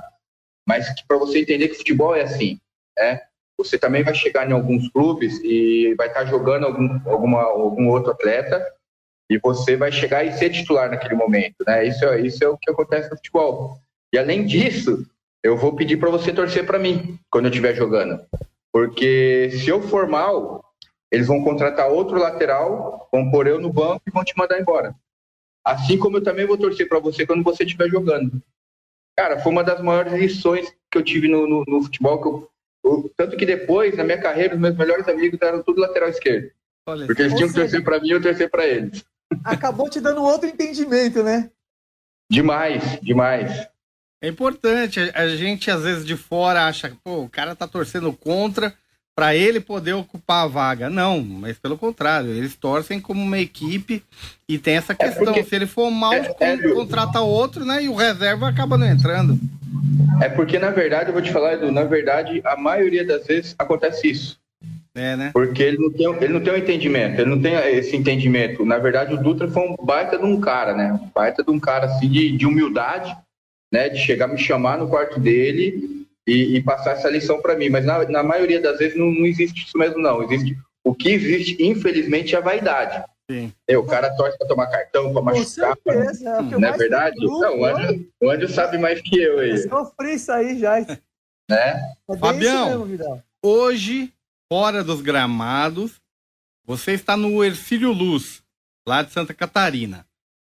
[0.66, 2.58] mas para você entender que futebol é assim,
[2.98, 3.20] né?
[3.58, 8.12] Você também vai chegar em alguns clubes e vai estar jogando algum, alguma, algum outro
[8.12, 8.64] atleta
[9.30, 11.86] e você vai chegar e ser titular naquele momento, né?
[11.86, 13.78] Isso é, isso é o que acontece no futebol.
[14.12, 15.06] E além disso,
[15.42, 18.20] eu vou pedir para você torcer para mim quando eu estiver jogando.
[18.76, 20.62] Porque se eu for mal,
[21.10, 24.94] eles vão contratar outro lateral, vão pôr eu no banco e vão te mandar embora.
[25.64, 28.38] Assim como eu também vou torcer para você quando você estiver jogando.
[29.16, 32.20] Cara, foi uma das maiores lições que eu tive no, no, no futebol.
[32.20, 32.50] Que eu,
[32.84, 36.50] eu, tanto que depois, na minha carreira, os meus melhores amigos eram tudo lateral esquerdo.
[36.86, 39.02] Olha, porque eles tinham que torcer para mim e eu torcer para eles.
[39.42, 41.50] Acabou te dando outro entendimento, né?
[42.30, 43.66] Demais, demais.
[44.26, 44.98] É importante.
[45.14, 48.74] A gente, às vezes, de fora acha que o cara tá torcendo contra
[49.14, 50.90] para ele poder ocupar a vaga.
[50.90, 54.02] Não, mas pelo contrário, eles torcem como uma equipe
[54.48, 55.22] e tem essa é questão.
[55.22, 57.84] É porque, Se ele for mal, é, é, contrata outro, né?
[57.84, 59.38] E o reserva acaba não entrando.
[60.20, 63.54] É porque, na verdade, eu vou te falar, Edu, na verdade, a maioria das vezes
[63.56, 64.40] acontece isso.
[64.92, 65.30] É, né?
[65.32, 68.64] Porque ele não, tem, ele não tem um entendimento, ele não tem esse entendimento.
[68.64, 70.92] Na verdade, o Dutra foi um baita de um cara, né?
[70.92, 73.16] Um baita de um cara, assim, de, de humildade
[73.76, 77.68] né, de chegar me chamar no quarto dele e, e passar essa lição para mim.
[77.68, 80.22] Mas na, na, maioria das vezes não, não, existe isso mesmo, não.
[80.22, 83.04] Existe o que existe, infelizmente, é a vaidade.
[83.30, 83.52] Sim.
[83.68, 85.76] É, o cara torce para tomar cartão, para machucar.
[85.82, 87.16] Certeza, é não é verdade?
[87.16, 89.50] Grupo, não, o Anjo, o Anjo sabe mais que eu aí.
[89.50, 90.80] Eu sofri isso aí já.
[90.80, 90.98] Né?
[92.08, 94.10] É Fabião, mesmo, hoje,
[94.50, 96.00] fora dos gramados,
[96.64, 98.42] você está no Ercílio Luz,
[98.88, 100.06] lá de Santa Catarina.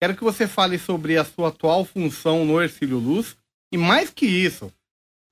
[0.03, 3.37] Quero que você fale sobre a sua atual função no Ercílio Luz.
[3.71, 4.69] E mais que isso,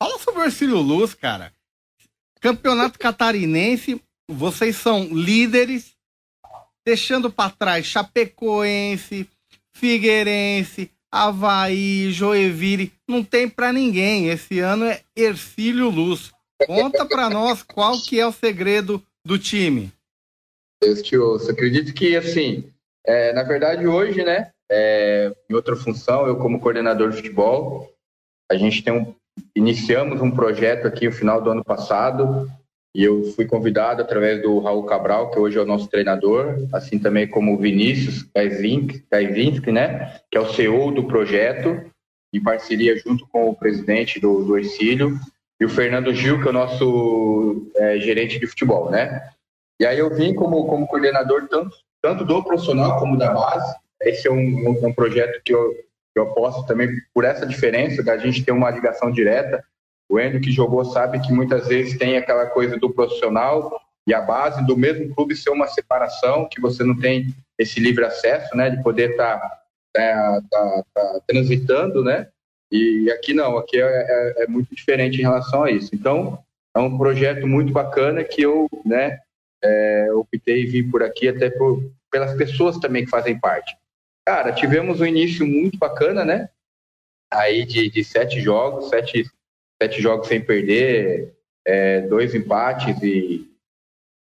[0.02, 1.52] fala sobre o Ercílio Luz, cara.
[2.40, 5.92] Campeonato Catarinense, vocês são líderes,
[6.86, 9.28] deixando para trás Chapecoense,
[9.74, 12.94] Figueirense, Havaí, Joevire.
[13.06, 14.30] Não tem para ninguém.
[14.30, 16.32] Esse ano é Ercílio Luz.
[16.66, 19.92] Conta para nós qual que é o segredo do time.
[20.82, 21.18] Deus te.
[21.50, 22.72] Acredito que, assim,
[23.06, 27.92] é, na verdade, hoje, né, é, em outra função, eu como coordenador de futebol,
[28.50, 29.14] a gente tem um,
[29.56, 32.50] iniciamos um projeto aqui no final do ano passado
[32.96, 36.98] e eu fui convidado através do Raul Cabral, que hoje é o nosso treinador, assim
[36.98, 38.24] também como o Vinícius
[39.10, 41.86] Kaivinski, né, que é o CEO do projeto,
[42.34, 45.18] em parceria junto com o presidente do, do Ercílio,
[45.60, 49.30] e o Fernando Gil, que é o nosso é, gerente de futebol, né?
[49.80, 54.28] E aí eu vim como, como coordenador tanto, tanto do profissional como da base, esse
[54.28, 58.44] é um, um projeto que eu, que eu aposto também por essa diferença da gente
[58.44, 59.64] ter uma ligação direta.
[60.10, 64.22] O Endo que jogou sabe que muitas vezes tem aquela coisa do profissional e a
[64.22, 68.70] base do mesmo clube ser uma separação, que você não tem esse livre acesso, né,
[68.70, 69.52] de poder estar tá,
[69.94, 72.28] tá, tá, tá, transitando, né,
[72.72, 75.94] e aqui não, aqui é, é, é, muito diferente em relação a isso.
[75.94, 76.40] Então,
[76.76, 79.20] é um projeto muito bacana que eu, né,
[79.64, 83.76] é, optei vir por aqui até por, pelas pessoas também que fazem parte.
[84.26, 86.50] Cara, tivemos um início muito bacana, né?
[87.32, 89.26] Aí de, de sete jogos, sete,
[89.82, 91.34] sete jogos sem perder,
[91.66, 93.50] é, dois empates e.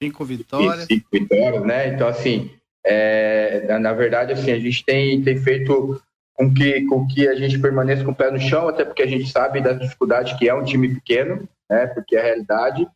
[0.03, 0.85] Cinco vitórias.
[0.85, 1.89] E cinco vitórias, né?
[1.89, 2.51] Então, assim,
[2.85, 6.01] é, na verdade, assim, a gente tem, tem feito
[6.35, 9.07] com que, com que a gente permaneça com o pé no chão, até porque a
[9.07, 11.87] gente sabe das dificuldades que é um time pequeno, né?
[11.87, 12.87] Porque é a realidade.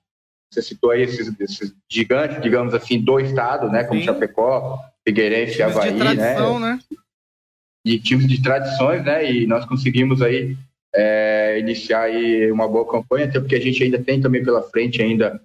[0.52, 3.84] Você citou aí esses, esses gigantes, digamos assim, do estado, né?
[3.84, 4.06] Como Sim.
[4.06, 6.72] Chapecó, Figueirense e Havaí, de tradição, né?
[6.72, 6.98] né?
[7.84, 9.30] E times de tradições, né?
[9.30, 10.56] E nós conseguimos aí
[10.94, 15.00] é, iniciar aí uma boa campanha, até porque a gente ainda tem também pela frente
[15.02, 15.40] ainda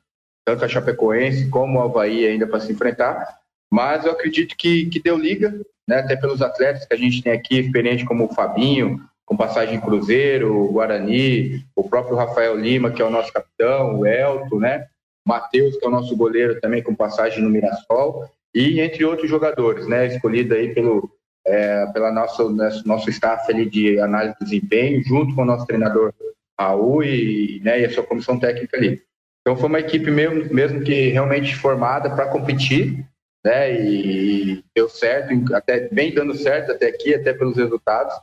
[0.47, 3.39] tanto a Chapecoense como o Havaí ainda para se enfrentar.
[3.71, 5.99] Mas eu acredito que, que deu liga, né?
[5.99, 9.81] Até pelos atletas que a gente tem aqui, experiente como o Fabinho, com passagem em
[9.81, 14.87] Cruzeiro, o Guarani, o próprio Rafael Lima, que é o nosso capitão, o Elton, né?
[15.27, 19.85] Matheus, que é o nosso goleiro também com passagem no Mirassol e entre outros jogadores,
[19.87, 21.11] né, escolhido aí pelo
[21.45, 22.49] é, pela nosso
[22.85, 26.11] nosso staff ali de análise de desempenho, junto com o nosso treinador
[26.59, 29.03] Raul e, né, e a sua comissão técnica ali.
[29.41, 33.05] Então foi uma equipe mesmo, mesmo que realmente formada para competir,
[33.45, 33.79] né?
[33.79, 38.15] E deu certo, até vem dando certo até aqui, até pelos resultados.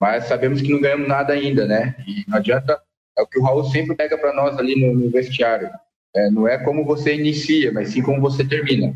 [0.00, 1.96] Mas sabemos que não ganhamos nada ainda, né?
[2.06, 2.80] E não adianta,
[3.18, 5.68] é o que o Raul sempre pega para nós ali no, no vestiário.
[6.14, 8.94] É, não é como você inicia, mas sim como você termina.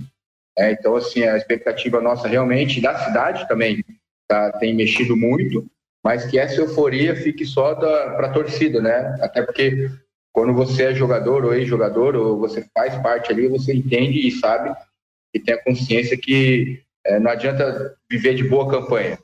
[0.58, 3.84] É, então, assim, a expectativa nossa realmente, da cidade também,
[4.26, 5.64] tá, tem mexido muito,
[6.04, 9.16] mas que essa euforia fique só para a torcida, né?
[9.20, 9.88] Até porque
[10.32, 14.74] quando você é jogador ou ex-jogador, ou você faz parte ali, você entende e sabe
[15.32, 19.18] e tem a consciência que é, não adianta viver de boa campanha.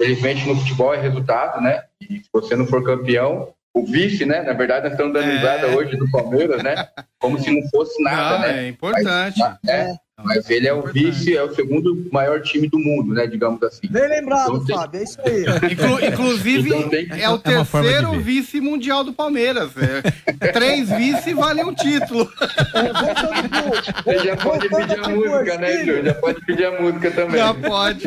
[0.00, 1.84] Felizmente no futebol é resultado, né?
[2.00, 4.42] E se você não for campeão, o vice, né?
[4.42, 5.36] Na verdade, nós estamos dando é.
[5.36, 6.74] risada hoje do Palmeiras, né?
[7.20, 8.64] Como se não fosse nada, não, né?
[8.64, 9.38] É importante.
[9.38, 13.26] Mas, é, mas ele é o vice, é o segundo maior time do mundo, né?
[13.26, 13.88] Digamos assim.
[13.88, 14.76] Bem lembrado, então, tem...
[14.76, 15.44] Fábio, é isso aí.
[15.72, 17.08] Inclu inclusive, então, tem...
[17.10, 19.70] é o é terceiro vice mundial do Palmeiras.
[19.76, 20.52] É.
[20.52, 22.30] Três vice valem um título.
[24.04, 26.04] Você já pode pedir a música, né, Júlio?
[26.04, 27.38] Já pode pedir a música também.
[27.38, 28.04] Já pode.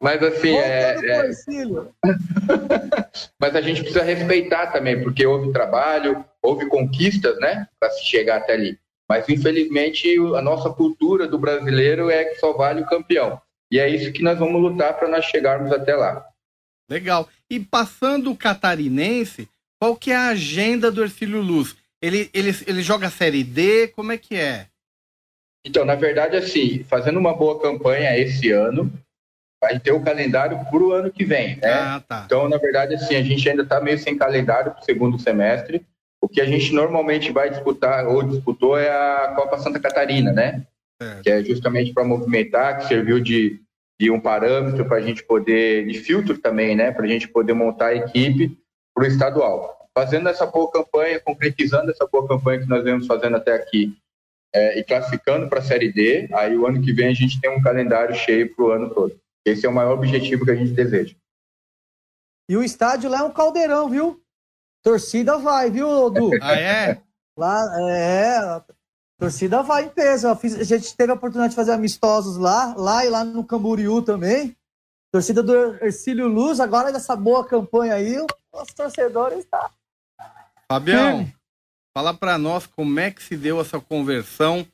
[0.00, 0.96] Mas assim, é.
[1.02, 1.30] é...
[3.38, 7.66] Mas a gente precisa respeitar também, porque houve trabalho, houve conquistas, né?
[7.78, 8.78] Para se chegar até ali.
[9.12, 13.38] Mas, infelizmente, a nossa cultura do brasileiro é que só vale o campeão.
[13.70, 16.26] E é isso que nós vamos lutar para nós chegarmos até lá.
[16.88, 17.28] Legal.
[17.50, 21.76] E passando o catarinense, qual que é a agenda do Ercílio Luz?
[22.00, 23.88] Ele, ele, ele joga a Série D?
[23.88, 24.68] Como é que é?
[25.62, 28.90] Então, na verdade, assim, fazendo uma boa campanha esse ano,
[29.60, 31.70] vai ter o calendário para o ano que vem, né?
[31.70, 32.22] Ah, tá.
[32.24, 35.84] Então, na verdade, assim, a gente ainda está meio sem calendário para o segundo semestre.
[36.22, 40.64] O que a gente normalmente vai disputar ou disputou é a Copa Santa Catarina, né?
[41.00, 41.20] É.
[41.20, 43.60] Que é justamente para movimentar, que serviu de,
[44.00, 46.92] de um parâmetro para a gente poder, de filtro também, né?
[46.92, 48.56] Para a gente poder montar a equipe
[48.94, 49.88] para o estadual.
[49.92, 53.92] Fazendo essa boa campanha, concretizando essa boa campanha que nós vemos fazendo até aqui
[54.54, 57.50] é, e classificando para a Série D, aí o ano que vem a gente tem
[57.50, 59.18] um calendário cheio para o ano todo.
[59.44, 61.16] Esse é o maior objetivo que a gente deseja.
[62.48, 64.21] E o estádio lá é um caldeirão, viu?
[64.82, 66.30] Torcida vai, viu, Du?
[66.42, 67.00] Ah, é?
[67.36, 68.62] Lá, é,
[69.18, 70.28] torcida vai em peso.
[70.28, 74.56] a gente teve a oportunidade de fazer amistosos lá, lá e lá no Camboriú também.
[75.12, 75.54] Torcida do
[75.84, 78.16] Ercílio Luz, agora nessa boa campanha aí,
[78.52, 79.70] os torcedores tá.
[80.70, 81.34] Fabião, é.
[81.94, 84.66] fala para nós como é que se deu essa conversão,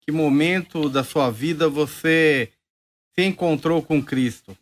[0.00, 2.52] que momento da sua vida você
[3.18, 4.56] se encontrou com Cristo?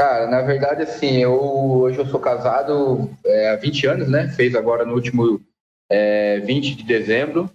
[0.00, 4.30] Cara, na verdade, assim, eu hoje eu sou casado é, há 20 anos, né?
[4.30, 5.38] Fez agora no último
[5.90, 7.50] é, 20 de dezembro.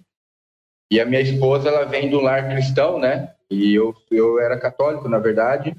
[0.88, 3.34] E a minha esposa, ela vem do lar cristão, né?
[3.50, 5.74] E eu, eu era católico, na verdade.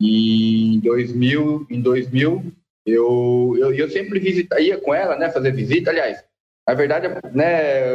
[0.00, 2.50] E em 2000, em 2000
[2.86, 5.30] eu, eu, eu sempre visitaria com ela, né?
[5.30, 5.90] Fazer visita.
[5.90, 6.24] Aliás,
[6.66, 7.94] na verdade, né?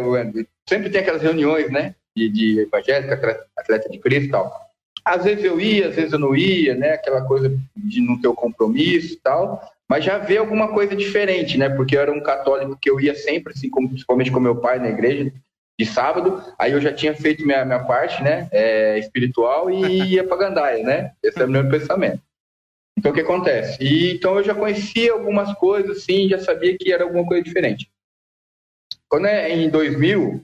[0.69, 1.95] Sempre tem aquelas reuniões, né?
[2.15, 4.68] De, de evangélica, atleta de Cristo e tal.
[5.03, 6.91] Às vezes eu ia, às vezes eu não ia, né?
[6.91, 9.61] Aquela coisa de não ter o compromisso e tal.
[9.87, 11.69] Mas já vê alguma coisa diferente, né?
[11.69, 14.77] Porque eu era um católico que eu ia sempre, assim, como, principalmente com meu pai
[14.77, 15.33] na igreja,
[15.79, 16.43] de sábado.
[16.59, 18.47] Aí eu já tinha feito minha, minha parte, né?
[18.51, 21.13] É, espiritual e ia para Gandaia, né?
[21.23, 22.21] Esse é o meu pensamento.
[22.97, 23.81] Então, o que acontece?
[23.81, 27.89] E, então, eu já conhecia algumas coisas, assim, já sabia que era alguma coisa diferente.
[29.07, 30.43] Quando é em 2000,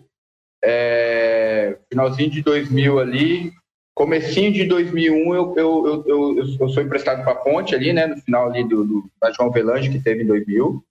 [0.63, 3.51] é, finalzinho de 2000 ali,
[3.95, 8.05] Comecinho de 2001, eu, eu, eu, eu, sou emprestado para a Ponte ali, né?
[8.05, 10.83] No final ali do, do, da João Velange, que teve em 2000.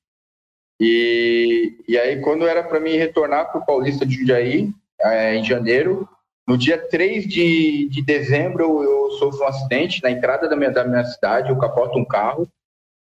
[0.81, 5.45] E, e aí, quando era para mim retornar para o Paulista de Jundiaí, é, em
[5.45, 6.09] janeiro,
[6.49, 10.71] no dia 3 de, de dezembro, eu, eu sofro um acidente na entrada da minha,
[10.71, 12.49] da minha cidade, eu capoto um carro,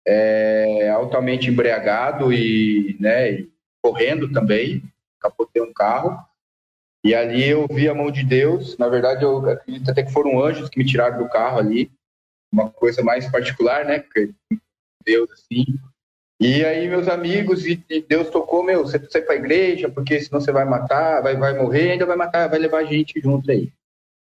[0.05, 3.45] é, altamente embriagado e, né,
[3.81, 4.83] correndo também,
[5.21, 6.17] capotei um carro.
[7.05, 8.79] E ali eu vi a mão de Deus.
[8.79, 11.91] Na verdade, eu acredito até que foram anjos que me tiraram do carro ali.
[12.51, 14.03] Uma coisa mais particular, né?
[15.05, 15.65] Deus, assim.
[16.41, 17.75] E aí, meus amigos, e
[18.09, 21.37] Deus tocou, meu, você precisa ir para a igreja, porque senão você vai matar, vai,
[21.37, 23.71] vai morrer, ainda vai matar, vai levar a gente junto aí.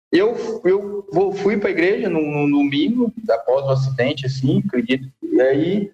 [0.09, 5.11] Eu, eu vou, fui para a igreja no, no, domingo, após o acidente, assim, acredito.
[5.21, 5.91] E aí,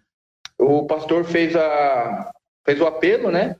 [0.59, 2.31] o pastor fez, a,
[2.63, 3.55] fez o apelo, né?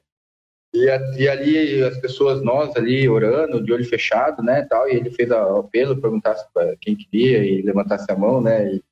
[0.78, 5.10] E, e, ali as pessoas, nós ali orando, de olho fechado, né, tal, e ele
[5.10, 8.84] fez o apelo, perguntasse para quem queria e levantasse a mão, né, e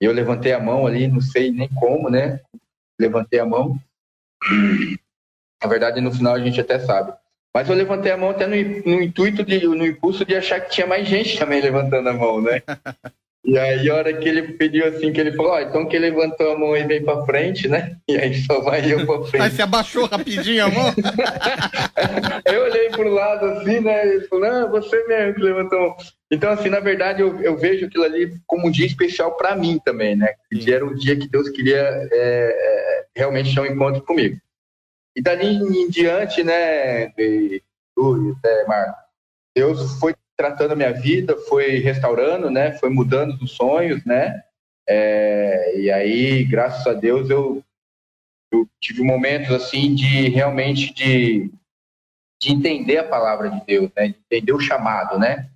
[0.00, 2.40] eu levantei a mão ali, não sei nem como, né,
[2.98, 3.78] levantei a mão.
[5.62, 7.12] Na verdade, no final a gente até sabe.
[7.54, 10.70] Mas eu levantei a mão até no, no intuito, de, no impulso de achar que
[10.70, 12.62] tinha mais gente também levantando a mão, né.
[13.42, 16.52] E aí, a hora que ele pediu assim, que ele falou, ó, então que levantou
[16.52, 17.96] a mão e veio pra frente, né?
[18.06, 19.42] E aí só vai eu pra frente.
[19.42, 20.94] Aí você abaixou rapidinho a mão?
[22.44, 24.06] eu olhei pro lado assim, né?
[24.06, 25.96] Ele falou, ah, você mesmo que levantou a mão.
[26.30, 29.80] Então, assim, na verdade, eu, eu vejo aquilo ali como um dia especial para mim
[29.82, 30.34] também, né?
[30.52, 34.38] Que era um dia que Deus queria é, é, realmente ter um encontro comigo.
[35.16, 37.62] E dali em diante, né, de,
[37.96, 38.96] né, Marco,
[39.56, 42.72] Deus foi tratando a minha vida, foi restaurando, né?
[42.72, 44.42] Foi mudando os sonhos, né?
[44.88, 47.62] É, e aí, graças a Deus, eu,
[48.50, 51.50] eu tive momentos assim de realmente de,
[52.40, 54.08] de entender a palavra de Deus, né?
[54.08, 55.50] De entender o chamado, né?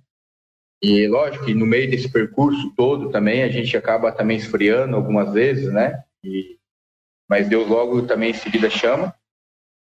[0.83, 5.33] E lógico que no meio desse percurso todo também a gente acaba também esfriando algumas
[5.33, 6.03] vezes, né?
[6.23, 6.59] E,
[7.27, 9.15] mas Deus logo também em seguida chama.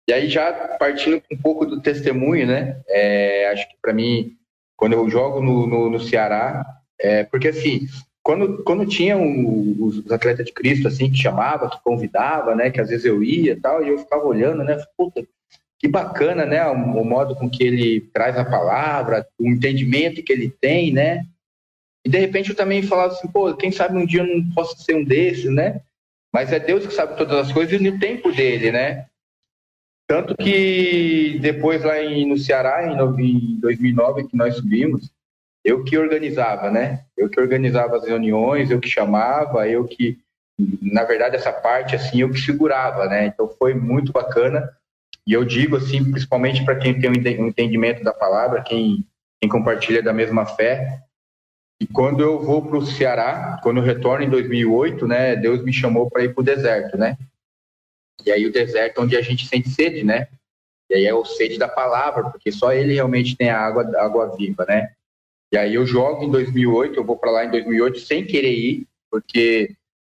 [0.09, 2.81] E aí já partindo um pouco do testemunho, né?
[2.87, 4.39] É, acho que para mim
[4.77, 6.65] quando eu jogo no, no, no Ceará,
[6.99, 7.87] é, porque assim,
[8.27, 12.81] quando, quando tinha um, os atletas de Cristo, assim, que chamava, que convidava, né, que
[12.81, 15.25] às vezes eu ia e tal, e eu ficava olhando, né, puta,
[15.79, 20.33] que bacana, né, o, o, modo com que ele traz a palavra, o entendimento que
[20.33, 21.25] ele tem, né,
[22.05, 24.77] e de repente eu também falava assim, pô, quem sabe um dia eu não posso
[24.83, 25.81] ser um desses, né,
[26.35, 29.07] mas é Deus que sabe todas as coisas e no tempo dele, né,
[30.07, 35.11] tanto que depois lá em, no Ceará, em, em 2009, que nós subimos,
[35.65, 37.05] eu que organizava, né?
[37.17, 40.19] Eu que organizava as reuniões, eu que chamava, eu que,
[40.81, 43.27] na verdade, essa parte, assim, eu que segurava, né?
[43.27, 44.71] Então foi muito bacana.
[45.27, 49.05] E eu digo, assim, principalmente para quem tem um entendimento da palavra, quem,
[49.41, 51.03] quem compartilha da mesma fé,
[51.81, 55.73] e quando eu vou para o Ceará, quando eu retorno em 2008, né, Deus me
[55.73, 57.19] chamou para ir para o deserto, né?
[58.25, 60.29] E aí o deserto é onde a gente sente sede, né?
[60.91, 64.35] E aí é o sede da palavra, porque só ele realmente tem a água, água
[64.37, 64.93] viva, né?
[65.53, 68.87] E aí eu jogo em 2008, eu vou para lá em 2008 sem querer ir,
[69.11, 69.75] porque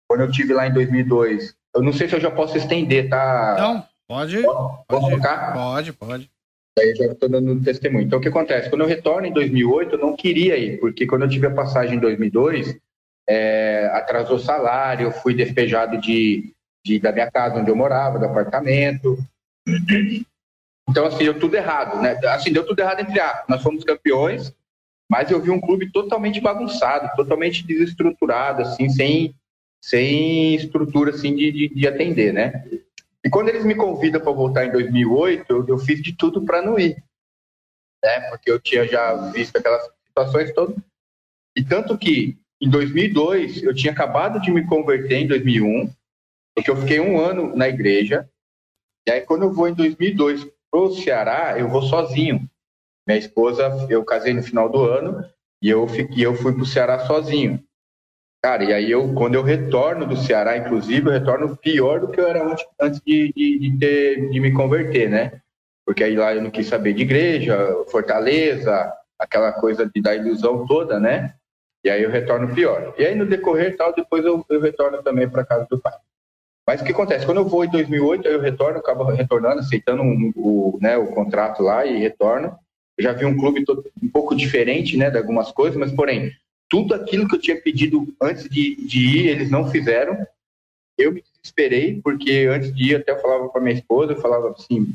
[0.09, 3.55] quando eu tive lá em 2002, eu não sei se eu já posso estender, tá?
[3.59, 4.41] Não, pode.
[4.41, 5.53] Pode, colocar?
[5.53, 6.31] Pode, pode.
[6.79, 8.05] Aí já estou dando testemunho.
[8.05, 8.69] Então, o que acontece?
[8.69, 11.97] Quando eu retorno em 2008, eu não queria ir, porque quando eu tive a passagem
[11.97, 12.77] em 2002,
[13.27, 16.53] é, atrasou salário, eu fui despejado de,
[16.88, 19.17] de, da minha casa onde eu morava, do apartamento.
[20.89, 22.17] Então, assim, deu tudo errado, né?
[22.27, 23.45] Assim, deu tudo errado entre aspas.
[23.49, 24.53] Nós fomos campeões,
[25.09, 29.35] mas eu vi um clube totalmente bagunçado, totalmente desestruturado, assim, sem,
[29.83, 32.65] sem estrutura, assim, de, de, de atender, né?
[33.23, 36.61] E quando eles me convidam para voltar em 2008, eu, eu fiz de tudo para
[36.61, 37.03] não ir,
[38.03, 38.21] né?
[38.29, 40.77] Porque eu tinha já visto aquelas situações todas.
[41.55, 45.91] E tanto que, em 2002, eu tinha acabado de me converter em 2001,
[46.57, 48.27] porque eu fiquei um ano na igreja,
[49.07, 52.49] e aí quando eu vou em 2002 pro Ceará, eu vou sozinho.
[53.07, 55.23] Minha esposa, eu casei no final do ano,
[55.61, 57.63] e eu, fiquei, eu fui pro Ceará sozinho.
[58.43, 62.19] Cara, e aí eu, quando eu retorno do Ceará, inclusive, eu retorno pior do que
[62.19, 65.39] eu era antes, antes de, de, de, ter, de me converter, né?
[65.85, 70.65] Porque aí lá eu não quis saber de igreja, fortaleza, aquela coisa de, da ilusão
[70.65, 71.35] toda, né?
[71.83, 72.95] E aí eu retorno pior.
[72.97, 75.93] E aí no decorrer tal, depois eu, eu retorno também para casa do pai.
[76.68, 77.26] Mas o que acontece?
[77.26, 81.63] Quando eu vou em 2008, eu retorno, acabo retornando, aceitando um, o, né, o contrato
[81.63, 82.53] lá e retorno.
[82.97, 83.63] Eu já vi um clube
[84.03, 86.34] um pouco diferente né, de algumas coisas, mas, porém,
[86.70, 90.18] tudo aquilo que eu tinha pedido antes de, de ir, eles não fizeram.
[90.97, 94.22] Eu me desesperei, porque antes de ir, até eu falava com a minha esposa, eu
[94.22, 94.93] falava assim,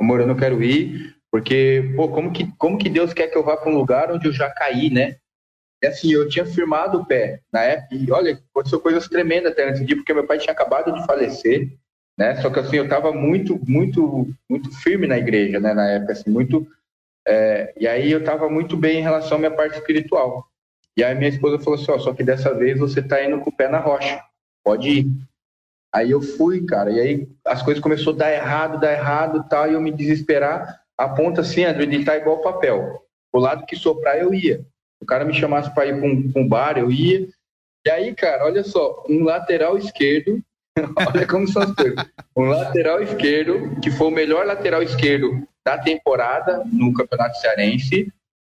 [0.00, 3.44] amor, eu não quero ir, porque, pô, como que, como que Deus quer que eu
[3.44, 5.16] vá para um lugar onde eu já caí, né?
[5.82, 9.68] E assim, eu tinha firmado o pé na época, e olha, aconteceu coisas tremendas até
[9.68, 11.72] antes de porque meu pai tinha acabado de falecer,
[12.16, 12.40] né?
[12.40, 15.74] Só que assim, eu estava muito, muito, muito firme na igreja, né?
[15.74, 16.64] Na época, assim, muito.
[17.26, 20.46] É, e aí eu estava muito bem em relação à minha parte espiritual.
[20.96, 23.50] E aí minha esposa falou assim: ó, só que dessa vez você está indo com
[23.50, 24.22] o pé na rocha,
[24.64, 25.06] pode ir.
[25.92, 29.68] Aí eu fui, cara, e aí as coisas começaram a dar errado, dar errado tal,
[29.68, 33.02] e eu me desesperar, a ponta assim, André, de estar igual papel.
[33.32, 34.64] O lado que soprar eu ia
[35.02, 37.28] o cara me chamasse para ir para um, um, bar, eu ia.
[37.84, 40.40] E aí, cara, olha só, um lateral esquerdo,
[40.96, 42.06] olha como são as coisas.
[42.36, 48.12] Um lateral esquerdo, que foi o melhor lateral esquerdo da temporada no Campeonato Cearense,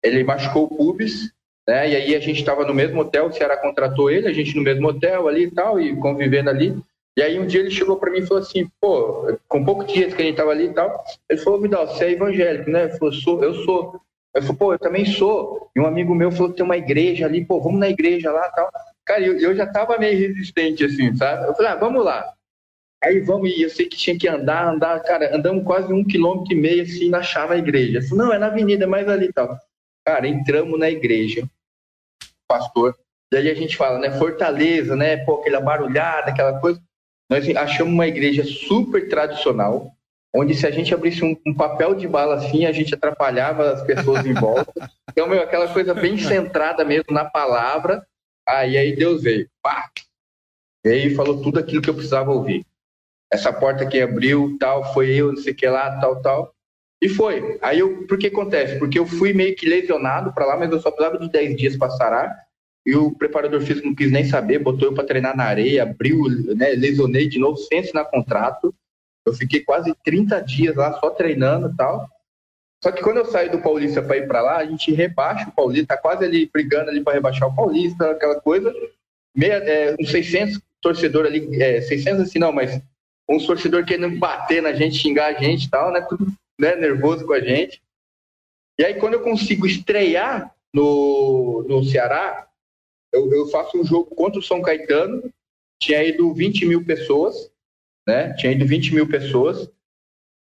[0.02, 1.32] ele machucou o pubis,
[1.66, 1.90] né?
[1.90, 4.62] E aí a gente estava no mesmo hotel, o Ceará contratou ele, a gente no
[4.62, 6.76] mesmo hotel ali e tal, e convivendo ali.
[7.16, 10.14] E aí um dia ele chegou para mim e falou assim, pô, com poucos dias
[10.14, 12.84] que a gente tava ali e tal, ele falou, Vidal, você é evangélico, né?
[12.84, 14.00] Ele falou, sou, eu sou.
[14.34, 15.70] Eu falei, pô, eu também sou.
[15.76, 18.48] E um amigo meu falou que tem uma igreja ali, pô, vamos na igreja lá
[18.50, 18.70] tal.
[19.04, 21.46] Cara, eu, eu já tava meio resistente, assim, sabe?
[21.46, 22.32] Eu falei, ah, vamos lá.
[23.04, 26.52] Aí vamos, e eu sei que tinha que andar, andar, cara, andamos quase um quilômetro
[26.52, 27.98] e meio, assim, na achava a igreja.
[27.98, 29.58] Eu falei, não, é na avenida, é mais ali e tal.
[30.06, 31.46] Cara, entramos na igreja.
[32.48, 32.96] Pastor
[33.32, 34.10] E aí a gente fala, né?
[34.12, 35.16] Fortaleza, né?
[35.24, 36.80] Pô, aquela barulhada, aquela coisa.
[37.28, 39.90] Nós achamos uma igreja super tradicional,
[40.34, 43.82] onde se a gente abrisse um, um, papel de bala assim, a gente atrapalhava as
[43.82, 44.72] pessoas em volta.
[45.10, 48.02] Então, meu, aquela coisa bem centrada mesmo na palavra.
[48.48, 49.90] Aí, aí Deus veio, pá!
[50.86, 52.64] E aí falou tudo aquilo que eu precisava ouvir.
[53.30, 56.54] Essa porta que abriu, tal, foi eu, não sei o que lá, tal, tal.
[57.02, 57.58] E foi.
[57.60, 58.78] Aí eu, por que acontece?
[58.78, 61.76] Porque eu fui meio que lesionado para lá, mas eu só precisava de 10 dias
[61.76, 62.34] para sarar.
[62.86, 66.24] E o preparador físico não quis nem saber, botou eu para treinar na areia, abriu,
[66.56, 68.74] né, lesionei de novo, sem assinar contrato.
[69.26, 72.08] Eu fiquei quase 30 dias lá só treinando e tal.
[72.82, 75.52] Só que quando eu saí do Paulista para ir para lá, a gente rebaixa o
[75.52, 78.74] Paulista, tá quase ali brigando ali para rebaixar o Paulista, aquela coisa.
[79.36, 82.82] Meia, é, uns 600 torcedor ali, é, 600 assim não, mas
[83.28, 86.00] um torcedor querendo bater na gente, xingar a gente e tal, né?
[86.00, 86.26] Tudo
[86.60, 87.80] né, nervoso com a gente.
[88.78, 92.48] E aí quando eu consigo estrear no, no Ceará,
[93.12, 95.30] eu, eu faço um jogo contra o São Caetano,
[95.80, 97.51] tinha ido 20 mil pessoas,
[98.06, 98.32] né?
[98.34, 99.68] Tinha ido 20 mil pessoas.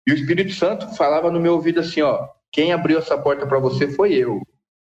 [0.08, 3.60] E o Espírito Santo falava no meu ouvido assim, ó, quem abriu essa porta para
[3.60, 4.42] você foi eu.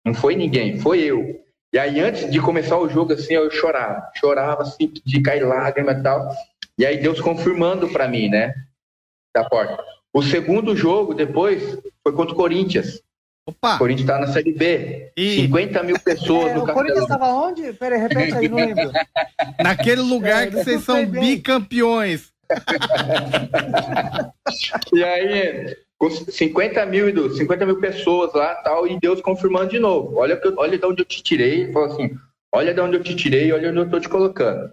[0.04, 1.42] Não foi ninguém, foi eu.
[1.72, 4.08] E aí, antes de começar o jogo, assim, eu chorava.
[4.14, 6.30] Chorava, assim, de cair lágrima e tal.
[6.78, 8.54] E aí, Deus confirmando para mim, né?
[9.34, 9.82] Da porta.
[10.12, 13.02] O segundo jogo, depois, foi contra o Corinthians.
[13.46, 13.74] Opa!
[13.74, 15.12] O Corinthians tá na Série B.
[15.16, 15.42] E...
[15.42, 17.72] 50 mil pessoas é, no O Corinthians estava onde?
[17.72, 18.92] Peraí, repete aí, não lembro.
[19.62, 22.33] Naquele lugar é, que vocês são bicampeões.
[24.92, 30.16] E aí, com 50 mil, 50 mil pessoas lá tal, e Deus confirmando de novo.
[30.16, 31.72] Olha, olha de onde eu te tirei.
[31.72, 32.16] Falou assim:
[32.54, 34.72] olha de onde eu te tirei, olha onde eu estou te colocando.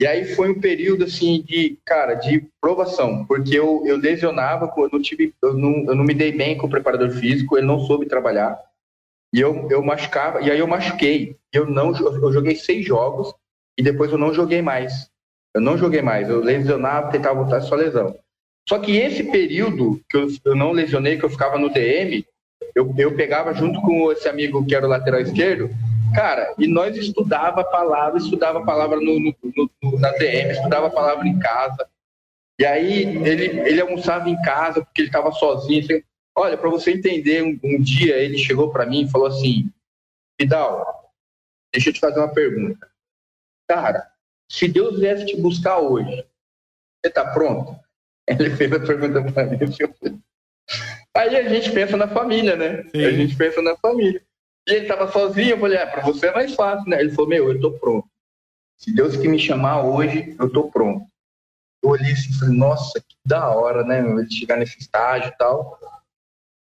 [0.00, 4.88] E aí foi um período assim de, cara, de provação, porque eu, eu lesionava, eu
[4.90, 7.80] não tive, eu não, eu não me dei bem com o preparador físico, ele não
[7.80, 8.58] soube trabalhar.
[9.34, 11.36] E eu, eu machucava, e aí eu machuquei.
[11.52, 13.34] Eu não eu joguei seis jogos
[13.78, 15.10] e depois eu não joguei mais.
[15.54, 18.16] Eu não joguei mais, eu lesionava, tentava voltar só lesão.
[18.68, 22.24] Só que esse período que eu, eu não lesionei, que eu ficava no DM,
[22.74, 25.70] eu, eu pegava junto com esse amigo que era o lateral esquerdo,
[26.14, 29.34] cara, e nós estudava a palavra, estudava a palavra no, no,
[29.82, 31.88] no, na DM, estudava a palavra em casa.
[32.60, 35.82] E aí ele, ele almoçava em casa porque ele estava sozinho.
[35.82, 36.02] Assim,
[36.36, 39.70] olha, para você entender, um, um, dia ele chegou para mim e falou assim:
[40.38, 41.10] Vidal,
[41.72, 42.86] deixa eu te fazer uma pergunta.
[43.66, 44.09] Cara,
[44.50, 47.78] se Deus viesse te buscar hoje, você está pronto?
[48.26, 49.58] Ele fez a pergunta para mim.
[51.16, 52.82] Aí a gente pensa na família, né?
[52.90, 53.04] Sim.
[53.04, 54.22] A gente pensa na família.
[54.68, 57.00] E ele estava sozinho, eu falei, ah, para você é mais fácil, né?
[57.00, 58.08] Ele falou, meu, eu estou pronto.
[58.76, 61.04] Se Deus que me chamar hoje, eu estou pronto.
[61.82, 64.00] Eu olhei assim e falei, nossa, que da hora, né?
[64.00, 65.78] Ele chegar nesse estágio e tal.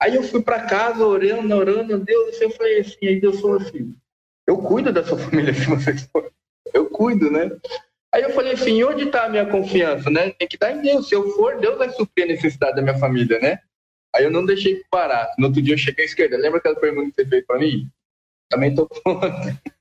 [0.01, 3.95] Aí eu fui para casa orando, orando, Deus, eu falei assim, aí Deus falou assim,
[4.47, 6.31] eu cuido da sua família se vocês forem
[6.73, 7.51] eu cuido, né?
[8.13, 10.31] Aí eu falei assim, onde está a minha confiança, né?
[10.31, 11.07] Tem que estar em Deus.
[11.07, 13.59] Se eu for, Deus vai suprir a necessidade da minha família, né?
[14.13, 15.29] Aí eu não deixei parar.
[15.37, 16.37] No outro dia eu cheguei à esquerda.
[16.37, 17.89] Lembra aquela pergunta que você fez para mim?
[18.49, 19.27] Também tô pronto.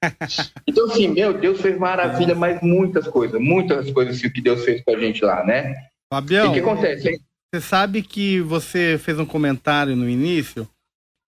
[0.64, 4.82] então, assim, meu, Deus fez maravilha, mas muitas coisas, muitas coisas assim, que Deus fez
[4.84, 5.74] com a gente lá, né?
[6.12, 7.20] Fabião, o que acontece?
[7.52, 10.68] Você sabe que você fez um comentário no início,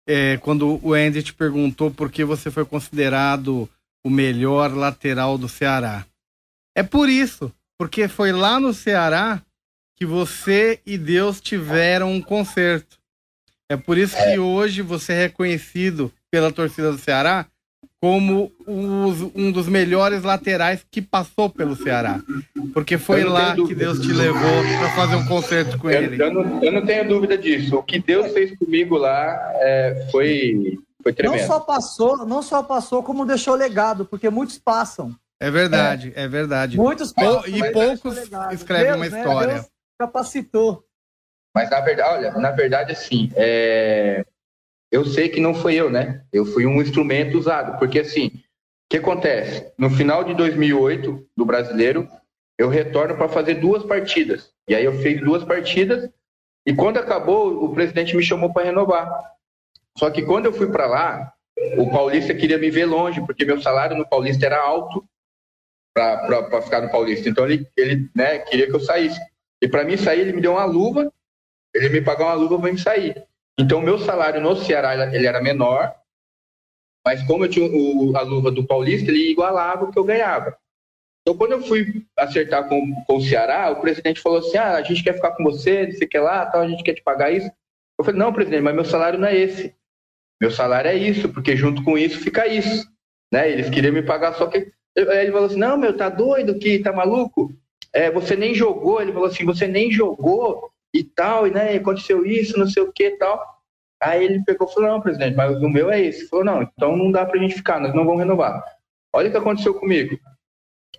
[0.08, 3.68] é, quando o Andy te perguntou por que você foi considerado
[4.04, 6.04] o melhor lateral do Ceará.
[6.74, 9.42] É por isso, porque foi lá no Ceará
[9.96, 12.98] que você e Deus tiveram um concerto.
[13.68, 17.46] É por isso que hoje você é reconhecido pela torcida do Ceará
[18.02, 22.20] como um dos melhores laterais que passou pelo Ceará.
[22.74, 26.20] Porque foi lá que Deus te levou para fazer um concerto com eu, ele.
[26.20, 27.76] Eu não, eu não, tenho dúvida disso.
[27.76, 31.40] O que Deus fez comigo lá é, foi foi tremendo.
[31.40, 35.14] Não só passou, não só passou, como deixou legado, porque muitos passam.
[35.40, 36.76] É verdade, é, é verdade.
[36.76, 38.16] Muitos passam, e poucos
[38.52, 39.18] escrevem Deus, uma né?
[39.18, 39.54] história.
[39.54, 40.84] Deus capacitou.
[41.54, 44.24] Mas na verdade, olha, na verdade, assim, é...
[44.90, 46.24] eu sei que não foi eu, né?
[46.32, 48.40] Eu fui um instrumento usado, porque assim, o
[48.88, 49.72] que acontece?
[49.76, 52.08] No final de 2008, do brasileiro,
[52.56, 54.52] eu retorno para fazer duas partidas.
[54.68, 56.08] E aí eu fiz duas partidas,
[56.64, 59.32] e quando acabou, o presidente me chamou para renovar.
[59.98, 61.32] Só que quando eu fui para lá,
[61.76, 65.04] o Paulista queria me ver longe, porque meu salário no Paulista era alto
[65.94, 67.28] para ficar no Paulista.
[67.28, 69.20] Então ele, ele né, queria que eu saísse.
[69.60, 71.12] E para mim sair, ele me deu uma luva,
[71.74, 73.22] ele me pagou uma luva para me sair.
[73.58, 75.94] Então meu salário no Ceará ele era menor,
[77.04, 80.56] mas como eu tinha o, a luva do Paulista, ele igualava o que eu ganhava.
[81.22, 84.82] Então, quando eu fui acertar com, com o Ceará, o presidente falou assim: ah, a
[84.82, 87.02] gente quer ficar com você, não sei o que lá, tal, a gente quer te
[87.02, 87.50] pagar isso.
[87.98, 89.74] Eu falei: não, presidente, mas meu salário não é esse.
[90.42, 92.84] Meu salário é isso, porque junto com isso fica isso.
[93.32, 93.48] né?
[93.48, 96.80] Eles queriam me pagar, só que aí ele falou assim: não, meu, tá doido que
[96.80, 97.54] tá maluco?
[97.92, 102.26] É, você nem jogou, ele falou assim, você nem jogou e tal, e né, aconteceu
[102.26, 103.40] isso, não sei o que e tal.
[104.02, 106.22] Aí ele pegou e falou, não, presidente, mas o meu é esse.
[106.22, 108.64] Ele falou, não, então não dá pra gente ficar, nós não vamos renovar.
[109.14, 110.18] Olha o que aconteceu comigo.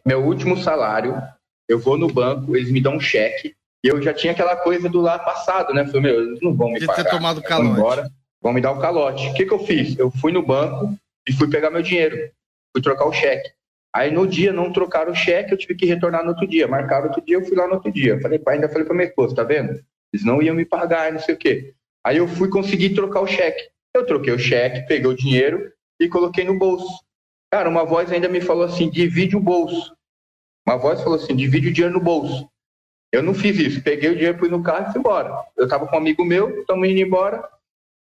[0.06, 1.22] Meu último salário,
[1.68, 4.88] eu vou no banco, eles me dão um cheque, e eu já tinha aquela coisa
[4.88, 5.86] do lá passado, né?
[5.86, 7.04] Falei, meu, eles não vão me De pagar.
[7.04, 7.72] ter tomado calote.
[7.78, 8.10] embora,
[8.44, 9.30] vão me dar o calote.
[9.30, 9.98] O que, que eu fiz?
[9.98, 10.94] Eu fui no banco
[11.28, 12.30] e fui pegar meu dinheiro.
[12.74, 13.50] Fui trocar o cheque.
[13.96, 16.68] Aí no dia não trocaram o cheque, eu tive que retornar no outro dia.
[16.68, 18.20] Marcaram outro dia, eu fui lá no outro dia.
[18.20, 19.82] Falei, pai, ainda falei pra minha esposa, tá vendo?
[20.12, 21.74] Eles não iam me pagar, não sei o quê.
[22.04, 23.70] Aí eu fui conseguir trocar o cheque.
[23.96, 27.04] Eu troquei o cheque, peguei o dinheiro e coloquei no bolso.
[27.52, 29.96] Cara, uma voz ainda me falou assim: divide o bolso.
[30.68, 32.50] Uma voz falou assim: divide o dinheiro no bolso.
[33.12, 33.82] Eu não fiz isso.
[33.84, 35.32] Peguei o dinheiro, fui no carro e fui embora.
[35.56, 37.48] Eu tava com um amigo meu, estamos indo embora.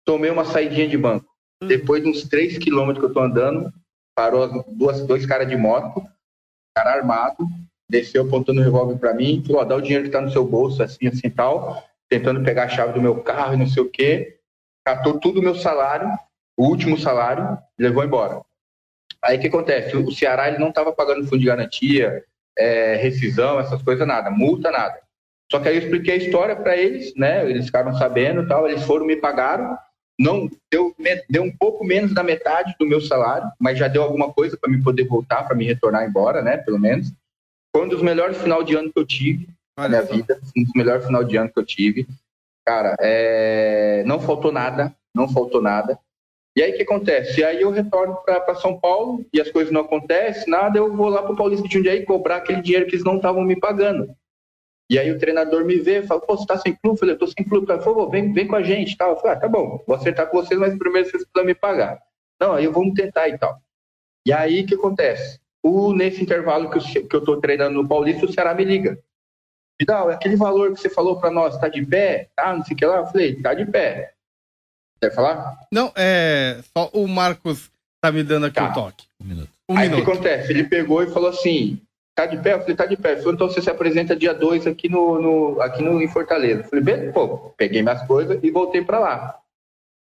[0.04, 1.26] Tomei uma saidinha de banco.
[1.66, 3.72] Depois de uns 3 quilômetros que eu tô andando,
[4.14, 6.02] parou as duas, dois caras de moto,
[6.76, 7.46] cara armado,
[7.88, 10.44] desceu apontando o revólver para mim, falou, ó, dá o dinheiro que tá no seu
[10.44, 13.90] bolso, assim, assim, tal, tentando pegar a chave do meu carro e não sei o
[13.90, 14.38] quê,
[14.84, 16.08] catou tudo o meu salário,
[16.56, 18.42] o último salário, levou embora.
[19.22, 19.96] Aí o que acontece?
[19.96, 22.22] O Ceará ele não estava pagando fundo de garantia,
[22.56, 25.00] é, rescisão, essas coisas, nada, multa, nada.
[25.50, 27.48] Só que aí eu expliquei a história para eles, né?
[27.48, 28.68] Eles ficaram sabendo, tal.
[28.68, 29.76] Eles foram me pagaram,
[30.18, 30.94] não deu,
[31.28, 34.70] deu um pouco menos da metade do meu salário, mas já deu alguma coisa para
[34.70, 36.56] me poder voltar, para me retornar embora, né?
[36.56, 37.12] Pelo menos.
[37.74, 40.14] Foi um dos melhores final de ano que eu tive na minha Olha só.
[40.14, 42.06] vida, um dos melhores final de ano que eu tive.
[42.64, 45.98] Cara, é, não faltou nada, não faltou nada.
[46.56, 47.40] E aí o que acontece?
[47.40, 51.08] E aí eu retorno para São Paulo e as coisas não acontecem, nada, eu vou
[51.08, 54.14] lá para o Paulista de Jundiaí cobrar aquele dinheiro que eles não estavam me pagando.
[54.90, 56.96] E aí o treinador me vê e fala, pô, você tá sem clube?
[56.96, 57.70] Eu falei, eu tô sem clube.
[57.72, 59.10] Ele falou, vem, vem com a gente e tal.
[59.10, 61.98] Eu falei, ah, tá bom, vou acertar com vocês, mas primeiro vocês precisam me pagar.
[62.40, 63.58] Não, aí vamos tentar e tal.
[64.26, 65.40] E aí o que acontece?
[65.62, 68.98] O, nesse intervalo que eu, que eu tô treinando no Paulista, o Ceará me liga.
[69.80, 72.28] Vidal, é aquele valor que você falou para nós, tá de pé?
[72.36, 72.96] Tá, não sei o que lá.
[72.98, 74.12] Eu falei, tá de pé.
[75.00, 75.56] Quer falar?
[75.72, 76.60] Não, é.
[76.76, 77.70] Só o Marcos
[78.00, 78.70] tá me dando aqui Tá.
[78.70, 79.06] o toque.
[79.20, 79.50] Um minuto.
[79.68, 80.52] Um Aí o que acontece?
[80.52, 81.80] Ele pegou e falou assim:
[82.14, 82.54] tá de pé?
[82.54, 83.12] Eu falei, tá de pé.
[83.12, 86.60] Ele então você se apresenta dia 2 aqui no, no, aqui no, em Fortaleza.
[86.60, 89.38] Eu falei, beleza, pô, peguei minhas coisas e voltei para lá.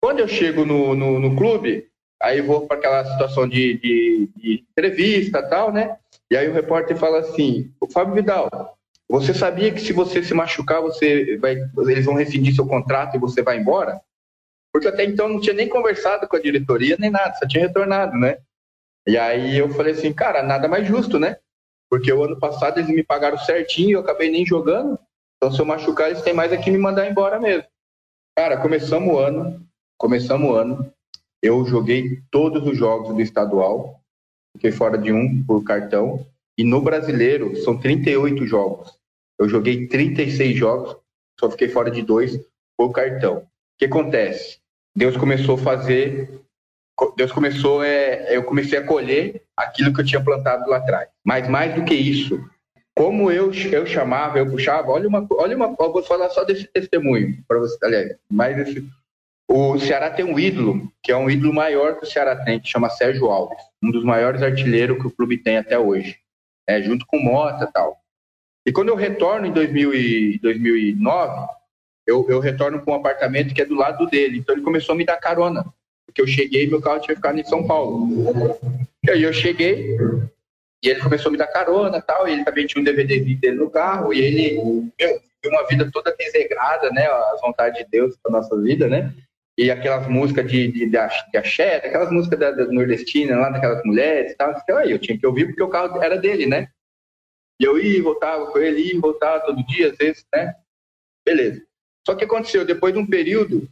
[0.01, 1.87] Quando eu chego no, no, no clube,
[2.21, 5.97] aí vou para aquela situação de, de, de entrevista e tal, né?
[6.29, 8.77] E aí o repórter fala assim: o Fábio Vidal,
[9.09, 11.57] você sabia que se você se machucar, você vai,
[11.87, 14.01] eles vão rescindir seu contrato e você vai embora?
[14.71, 18.17] Porque até então não tinha nem conversado com a diretoria nem nada, só tinha retornado,
[18.17, 18.37] né?
[19.05, 21.37] E aí eu falei assim, cara, nada mais justo, né?
[21.93, 24.97] Porque o ano passado eles me pagaram certinho, eu acabei nem jogando.
[25.37, 27.67] Então se eu machucar, eles têm mais aqui me mandar embora mesmo.
[28.35, 29.63] Cara, começamos o ano,
[29.95, 30.91] começamos o ano.
[31.39, 34.01] Eu joguei todos os jogos do estadual,
[34.57, 36.25] fiquei fora de um por cartão.
[36.57, 38.97] E no brasileiro são 38 jogos.
[39.39, 40.97] Eu joguei 36 jogos,
[41.39, 42.43] só fiquei fora de dois
[42.75, 43.37] por cartão.
[43.37, 44.57] O que acontece?
[44.97, 46.42] Deus começou a fazer
[47.15, 51.09] Deus começou, é, eu comecei a colher aquilo que eu tinha plantado lá atrás.
[51.23, 52.39] Mas mais do que isso,
[52.95, 56.67] como eu, eu chamava, eu puxava, olha uma, olha uma, eu vou falar só desse
[56.67, 58.87] testemunho para você, aliás, mas esse,
[59.49, 62.69] o Ceará tem um ídolo, que é um ídolo maior que o Ceará tem, que
[62.69, 66.17] chama Sérgio Alves, um dos maiores artilheiros que o clube tem até hoje,
[66.67, 67.97] é, junto com Mota tal.
[68.65, 71.47] E quando eu retorno em 2000 e, 2009,
[72.05, 74.97] eu, eu retorno para um apartamento que é do lado dele, então ele começou a
[74.97, 75.65] me dar carona
[76.13, 78.07] porque eu cheguei e meu carro tinha ficado em São Paulo.
[79.03, 79.97] E aí eu cheguei
[80.83, 83.55] e ele começou a me dar carona tal, e ele também tinha um DVD dele
[83.55, 88.33] no carro, e ele, meu, uma vida toda desregrada, né, as vontades de Deus para
[88.33, 89.13] nossa vida, né,
[89.57, 90.97] e aquelas músicas de, de, de
[91.37, 95.17] axé, aquelas músicas da, da nordestina lá, daquelas mulheres e tal, então aí eu tinha
[95.17, 96.67] que ouvir porque o carro era dele, né,
[97.61, 100.53] e eu ia e voltava com ele, ia e voltava todo dia, às vezes, né,
[101.25, 101.63] beleza.
[102.05, 103.69] Só que aconteceu, depois de um período,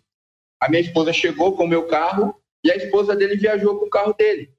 [0.61, 3.89] a minha esposa chegou com o meu carro e a esposa dele viajou com o
[3.89, 4.51] carro dele.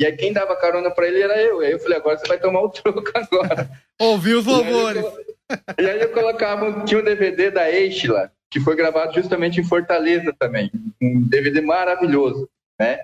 [0.00, 1.62] E aí quem dava carona para ele era eu.
[1.62, 3.70] E aí eu falei, agora você vai tomar o troco agora.
[3.98, 5.02] Ouvi os E aí eu louvores.
[5.02, 5.26] colo-
[5.80, 10.34] E aí eu colocava, tinha um DVD da Eichla, que foi gravado justamente em Fortaleza
[10.38, 10.70] também.
[11.00, 12.48] Um DVD maravilhoso,
[12.80, 12.98] né?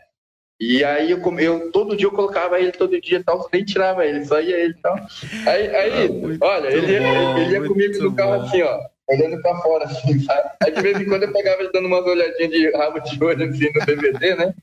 [0.60, 4.04] E aí eu, eu todo dia eu colocava ele, todo dia e tal, nem tirava
[4.04, 4.96] ele, só ia ele e tal.
[5.46, 8.44] Aí, aí Ah, olha, ele, ia- bom, ele ia comigo no carro bom.
[8.46, 8.80] assim, ó,
[9.12, 10.50] olhando pra fora, assim, sabe?
[10.62, 13.48] Aí de vez em quando eu pegava ele dando umas olhadinhas de rabo de olho
[13.48, 14.54] assim no DVD, né?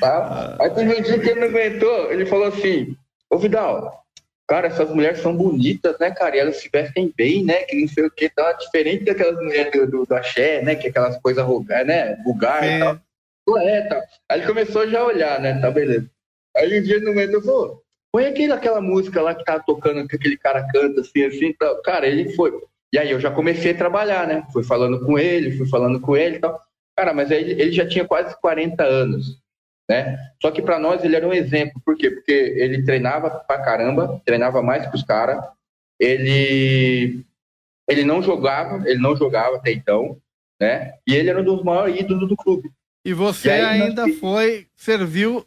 [0.00, 0.56] Tá?
[0.60, 2.96] Aí teve um dia que ele não aguentou, ele falou assim,
[3.30, 4.02] ô Vidal,
[4.48, 6.36] cara, essas mulheres são bonitas, né, cara?
[6.36, 7.62] E elas se vestem bem, né?
[7.64, 10.74] Que não sei o que, tá diferente daquelas mulheres do, do, do axé, né?
[10.74, 12.16] Que é aquelas coisas rogar, né?
[12.24, 12.78] Vulgar e É.
[12.80, 12.98] tal.
[13.46, 14.02] Pô, É, tá.
[14.30, 15.60] Aí ele começou já a olhar, né?
[15.60, 16.08] Tá, beleza.
[16.56, 17.82] Aí um dia no meio eu falou,
[18.12, 21.82] põe aquele, aquela música lá que tá tocando, que aquele cara canta assim, assim, tal.
[21.82, 22.52] Cara, ele foi.
[22.94, 24.46] E aí eu já comecei a trabalhar, né?
[24.52, 26.62] Fui falando com ele, fui falando com ele e tal.
[26.96, 29.42] Cara, mas aí ele já tinha quase 40 anos,
[29.90, 30.16] né?
[30.40, 31.82] Só que para nós ele era um exemplo.
[31.84, 32.08] Por quê?
[32.08, 35.42] Porque ele treinava pra caramba, treinava mais que os caras.
[35.98, 37.24] Ele
[37.90, 40.16] ele não jogava, ele não jogava até então,
[40.60, 40.94] né?
[41.04, 42.70] E ele era um dos maiores ídolos do clube.
[43.04, 44.18] E você e ainda nós...
[44.20, 45.44] foi, serviu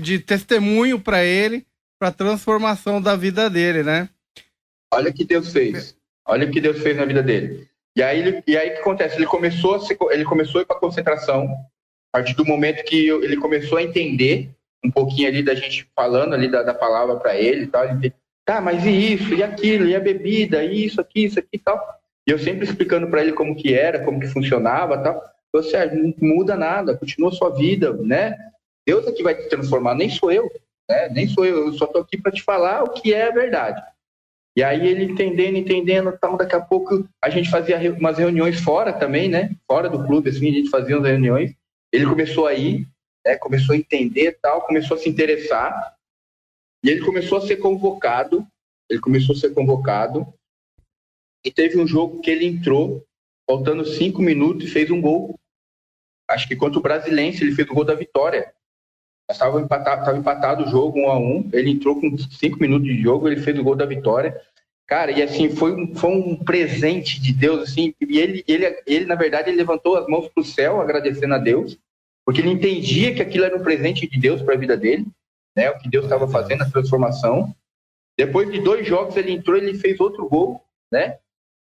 [0.00, 1.66] de testemunho para ele,
[1.98, 4.08] para a transformação da vida dele, né?
[4.94, 5.95] Olha o que Deus fez.
[6.26, 7.68] Olha o que Deus fez na vida dele.
[7.96, 9.16] E aí, e aí o que acontece?
[9.16, 11.44] Ele começou se, ele começou a ir para concentração,
[12.12, 14.50] a partir do momento que ele começou a entender
[14.84, 17.84] um pouquinho ali da gente falando ali da, da palavra para ele e tal.
[17.84, 18.12] Ele,
[18.44, 21.58] tá, mas e isso, e aquilo, e a bebida, e isso aqui, isso aqui e
[21.58, 21.80] tal.
[22.26, 25.22] E eu sempre explicando para ele como que era, como que funcionava tal.
[25.52, 28.36] Você não muda nada, continua a sua vida, né?
[28.86, 30.50] Deus é que vai te transformar, nem sou eu,
[30.88, 31.08] né?
[31.08, 33.82] Nem sou eu, eu só tô aqui para te falar o que é a verdade.
[34.56, 38.90] E aí ele entendendo, entendendo, tal, daqui a pouco a gente fazia umas reuniões fora
[38.90, 39.54] também, né?
[39.70, 41.54] Fora do clube, assim, a gente fazia umas reuniões.
[41.92, 42.88] Ele começou a ir,
[43.24, 43.36] né?
[43.36, 45.94] Começou a entender, tal, começou a se interessar.
[46.82, 48.46] E ele começou a ser convocado,
[48.88, 50.26] ele começou a ser convocado.
[51.44, 53.04] E teve um jogo que ele entrou,
[53.48, 55.38] faltando cinco minutos, e fez um gol.
[56.30, 58.54] Acho que contra o Brasilense, ele fez o gol da vitória.
[59.30, 61.48] Estava empatado, estava empatado o jogo, um a um.
[61.52, 64.40] Ele entrou com cinco minutos de jogo, ele fez o gol da vitória.
[64.86, 67.92] Cara, e assim, foi um, foi um presente de Deus, assim.
[68.00, 71.38] E ele, ele, ele, na verdade, ele levantou as mãos para o céu, agradecendo a
[71.38, 71.76] Deus,
[72.24, 75.06] porque ele entendia que aquilo era um presente de Deus para a vida dele,
[75.56, 75.70] né?
[75.70, 77.52] O que Deus estava fazendo, a transformação.
[78.16, 81.18] Depois de dois jogos, ele entrou, ele fez outro gol, né?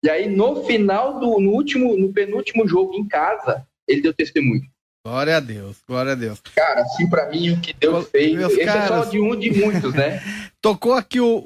[0.04, 4.64] E aí, no final do, no último, no penúltimo jogo em casa, ele deu testemunho.
[5.06, 6.39] Glória a Deus, glória a Deus.
[6.56, 8.84] Cara, assim para mim o que Deus fez, Meus esse caras...
[8.84, 10.22] é só de um de muitos, né?
[10.62, 11.43] Tocou aqui o,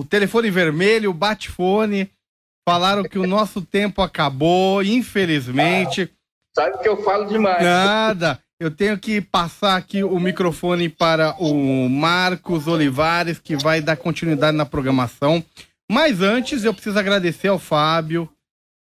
[0.00, 2.10] o telefone vermelho, o bate-fone,
[2.68, 6.10] falaram que o nosso tempo acabou, infelizmente.
[6.12, 7.62] Ah, sabe que eu falo demais.
[7.62, 8.40] Nada.
[8.60, 14.56] Eu tenho que passar aqui o microfone para o Marcos Olivares, que vai dar continuidade
[14.56, 15.44] na programação.
[15.88, 18.28] Mas antes, eu preciso agradecer ao Fábio,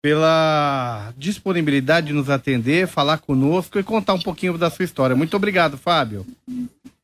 [0.08, 5.18] pela disponibilidade de nos atender, falar conosco e contar um pouquinho da sua história.
[5.18, 6.26] Muito obrigado, Fábio.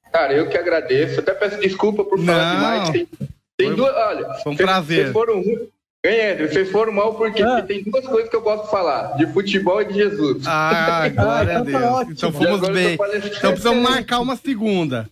[0.09, 1.19] Cara, eu que agradeço.
[1.19, 2.89] Até peço desculpa por falar demais.
[2.91, 3.07] Tem,
[3.57, 3.93] tem foi, duas.
[3.93, 4.99] Olha, foi um prazer.
[4.99, 5.43] Vocês foram
[6.05, 7.61] Ganhei, vocês foram mal porque ah.
[7.61, 10.43] tem duas coisas que eu gosto de falar: de futebol e de Jesus.
[10.47, 12.17] Ah, glória a então tá Deus.
[12.17, 12.93] Então fomos bem.
[12.93, 15.09] Então precisamos marcar uma segunda.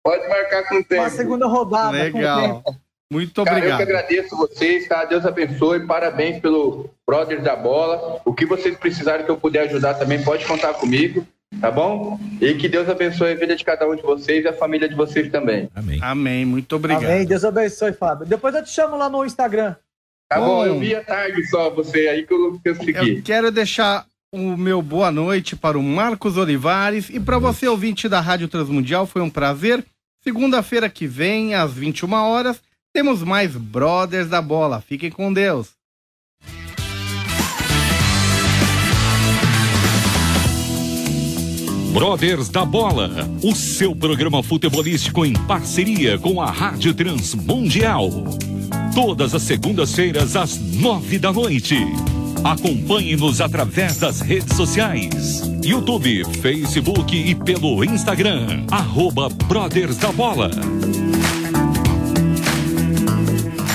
[0.00, 1.02] Pode marcar com o tempo.
[1.02, 1.90] Uma segunda rodada.
[1.90, 2.62] Legal.
[3.10, 3.62] Muito obrigado.
[3.62, 5.04] Cara, eu que agradeço vocês, tá?
[5.04, 8.20] Deus abençoe, parabéns pelo Brothers da Bola.
[8.24, 11.24] O que vocês precisarem que eu puder ajudar também, pode contar comigo,
[11.60, 12.18] tá bom?
[12.40, 14.96] E que Deus abençoe a vida de cada um de vocês e a família de
[14.96, 15.70] vocês também.
[15.74, 15.98] Amém.
[16.02, 17.04] Amém, muito obrigado.
[17.04, 18.26] Amém, Deus abençoe, Fábio.
[18.26, 19.76] Depois eu te chamo lá no Instagram.
[20.28, 23.18] Tá bom, bom eu vi à tarde só você aí que eu, que eu segui.
[23.18, 28.08] Eu quero deixar o meu boa noite para o Marcos Olivares e para você, ouvinte
[28.08, 29.84] da Rádio Transmundial, foi um prazer.
[30.24, 32.60] Segunda-feira que vem, às 21 horas,
[32.96, 34.80] temos mais Brothers da Bola.
[34.80, 35.68] Fiquem com Deus.
[41.92, 43.10] Brothers da Bola,
[43.42, 48.08] o seu programa futebolístico em parceria com a Rádio Transmundial.
[48.94, 51.76] Todas as segundas-feiras às nove da noite.
[52.42, 58.64] Acompanhe-nos através das redes sociais: YouTube, Facebook e pelo Instagram.
[58.70, 60.50] Arroba Brothers da Bola.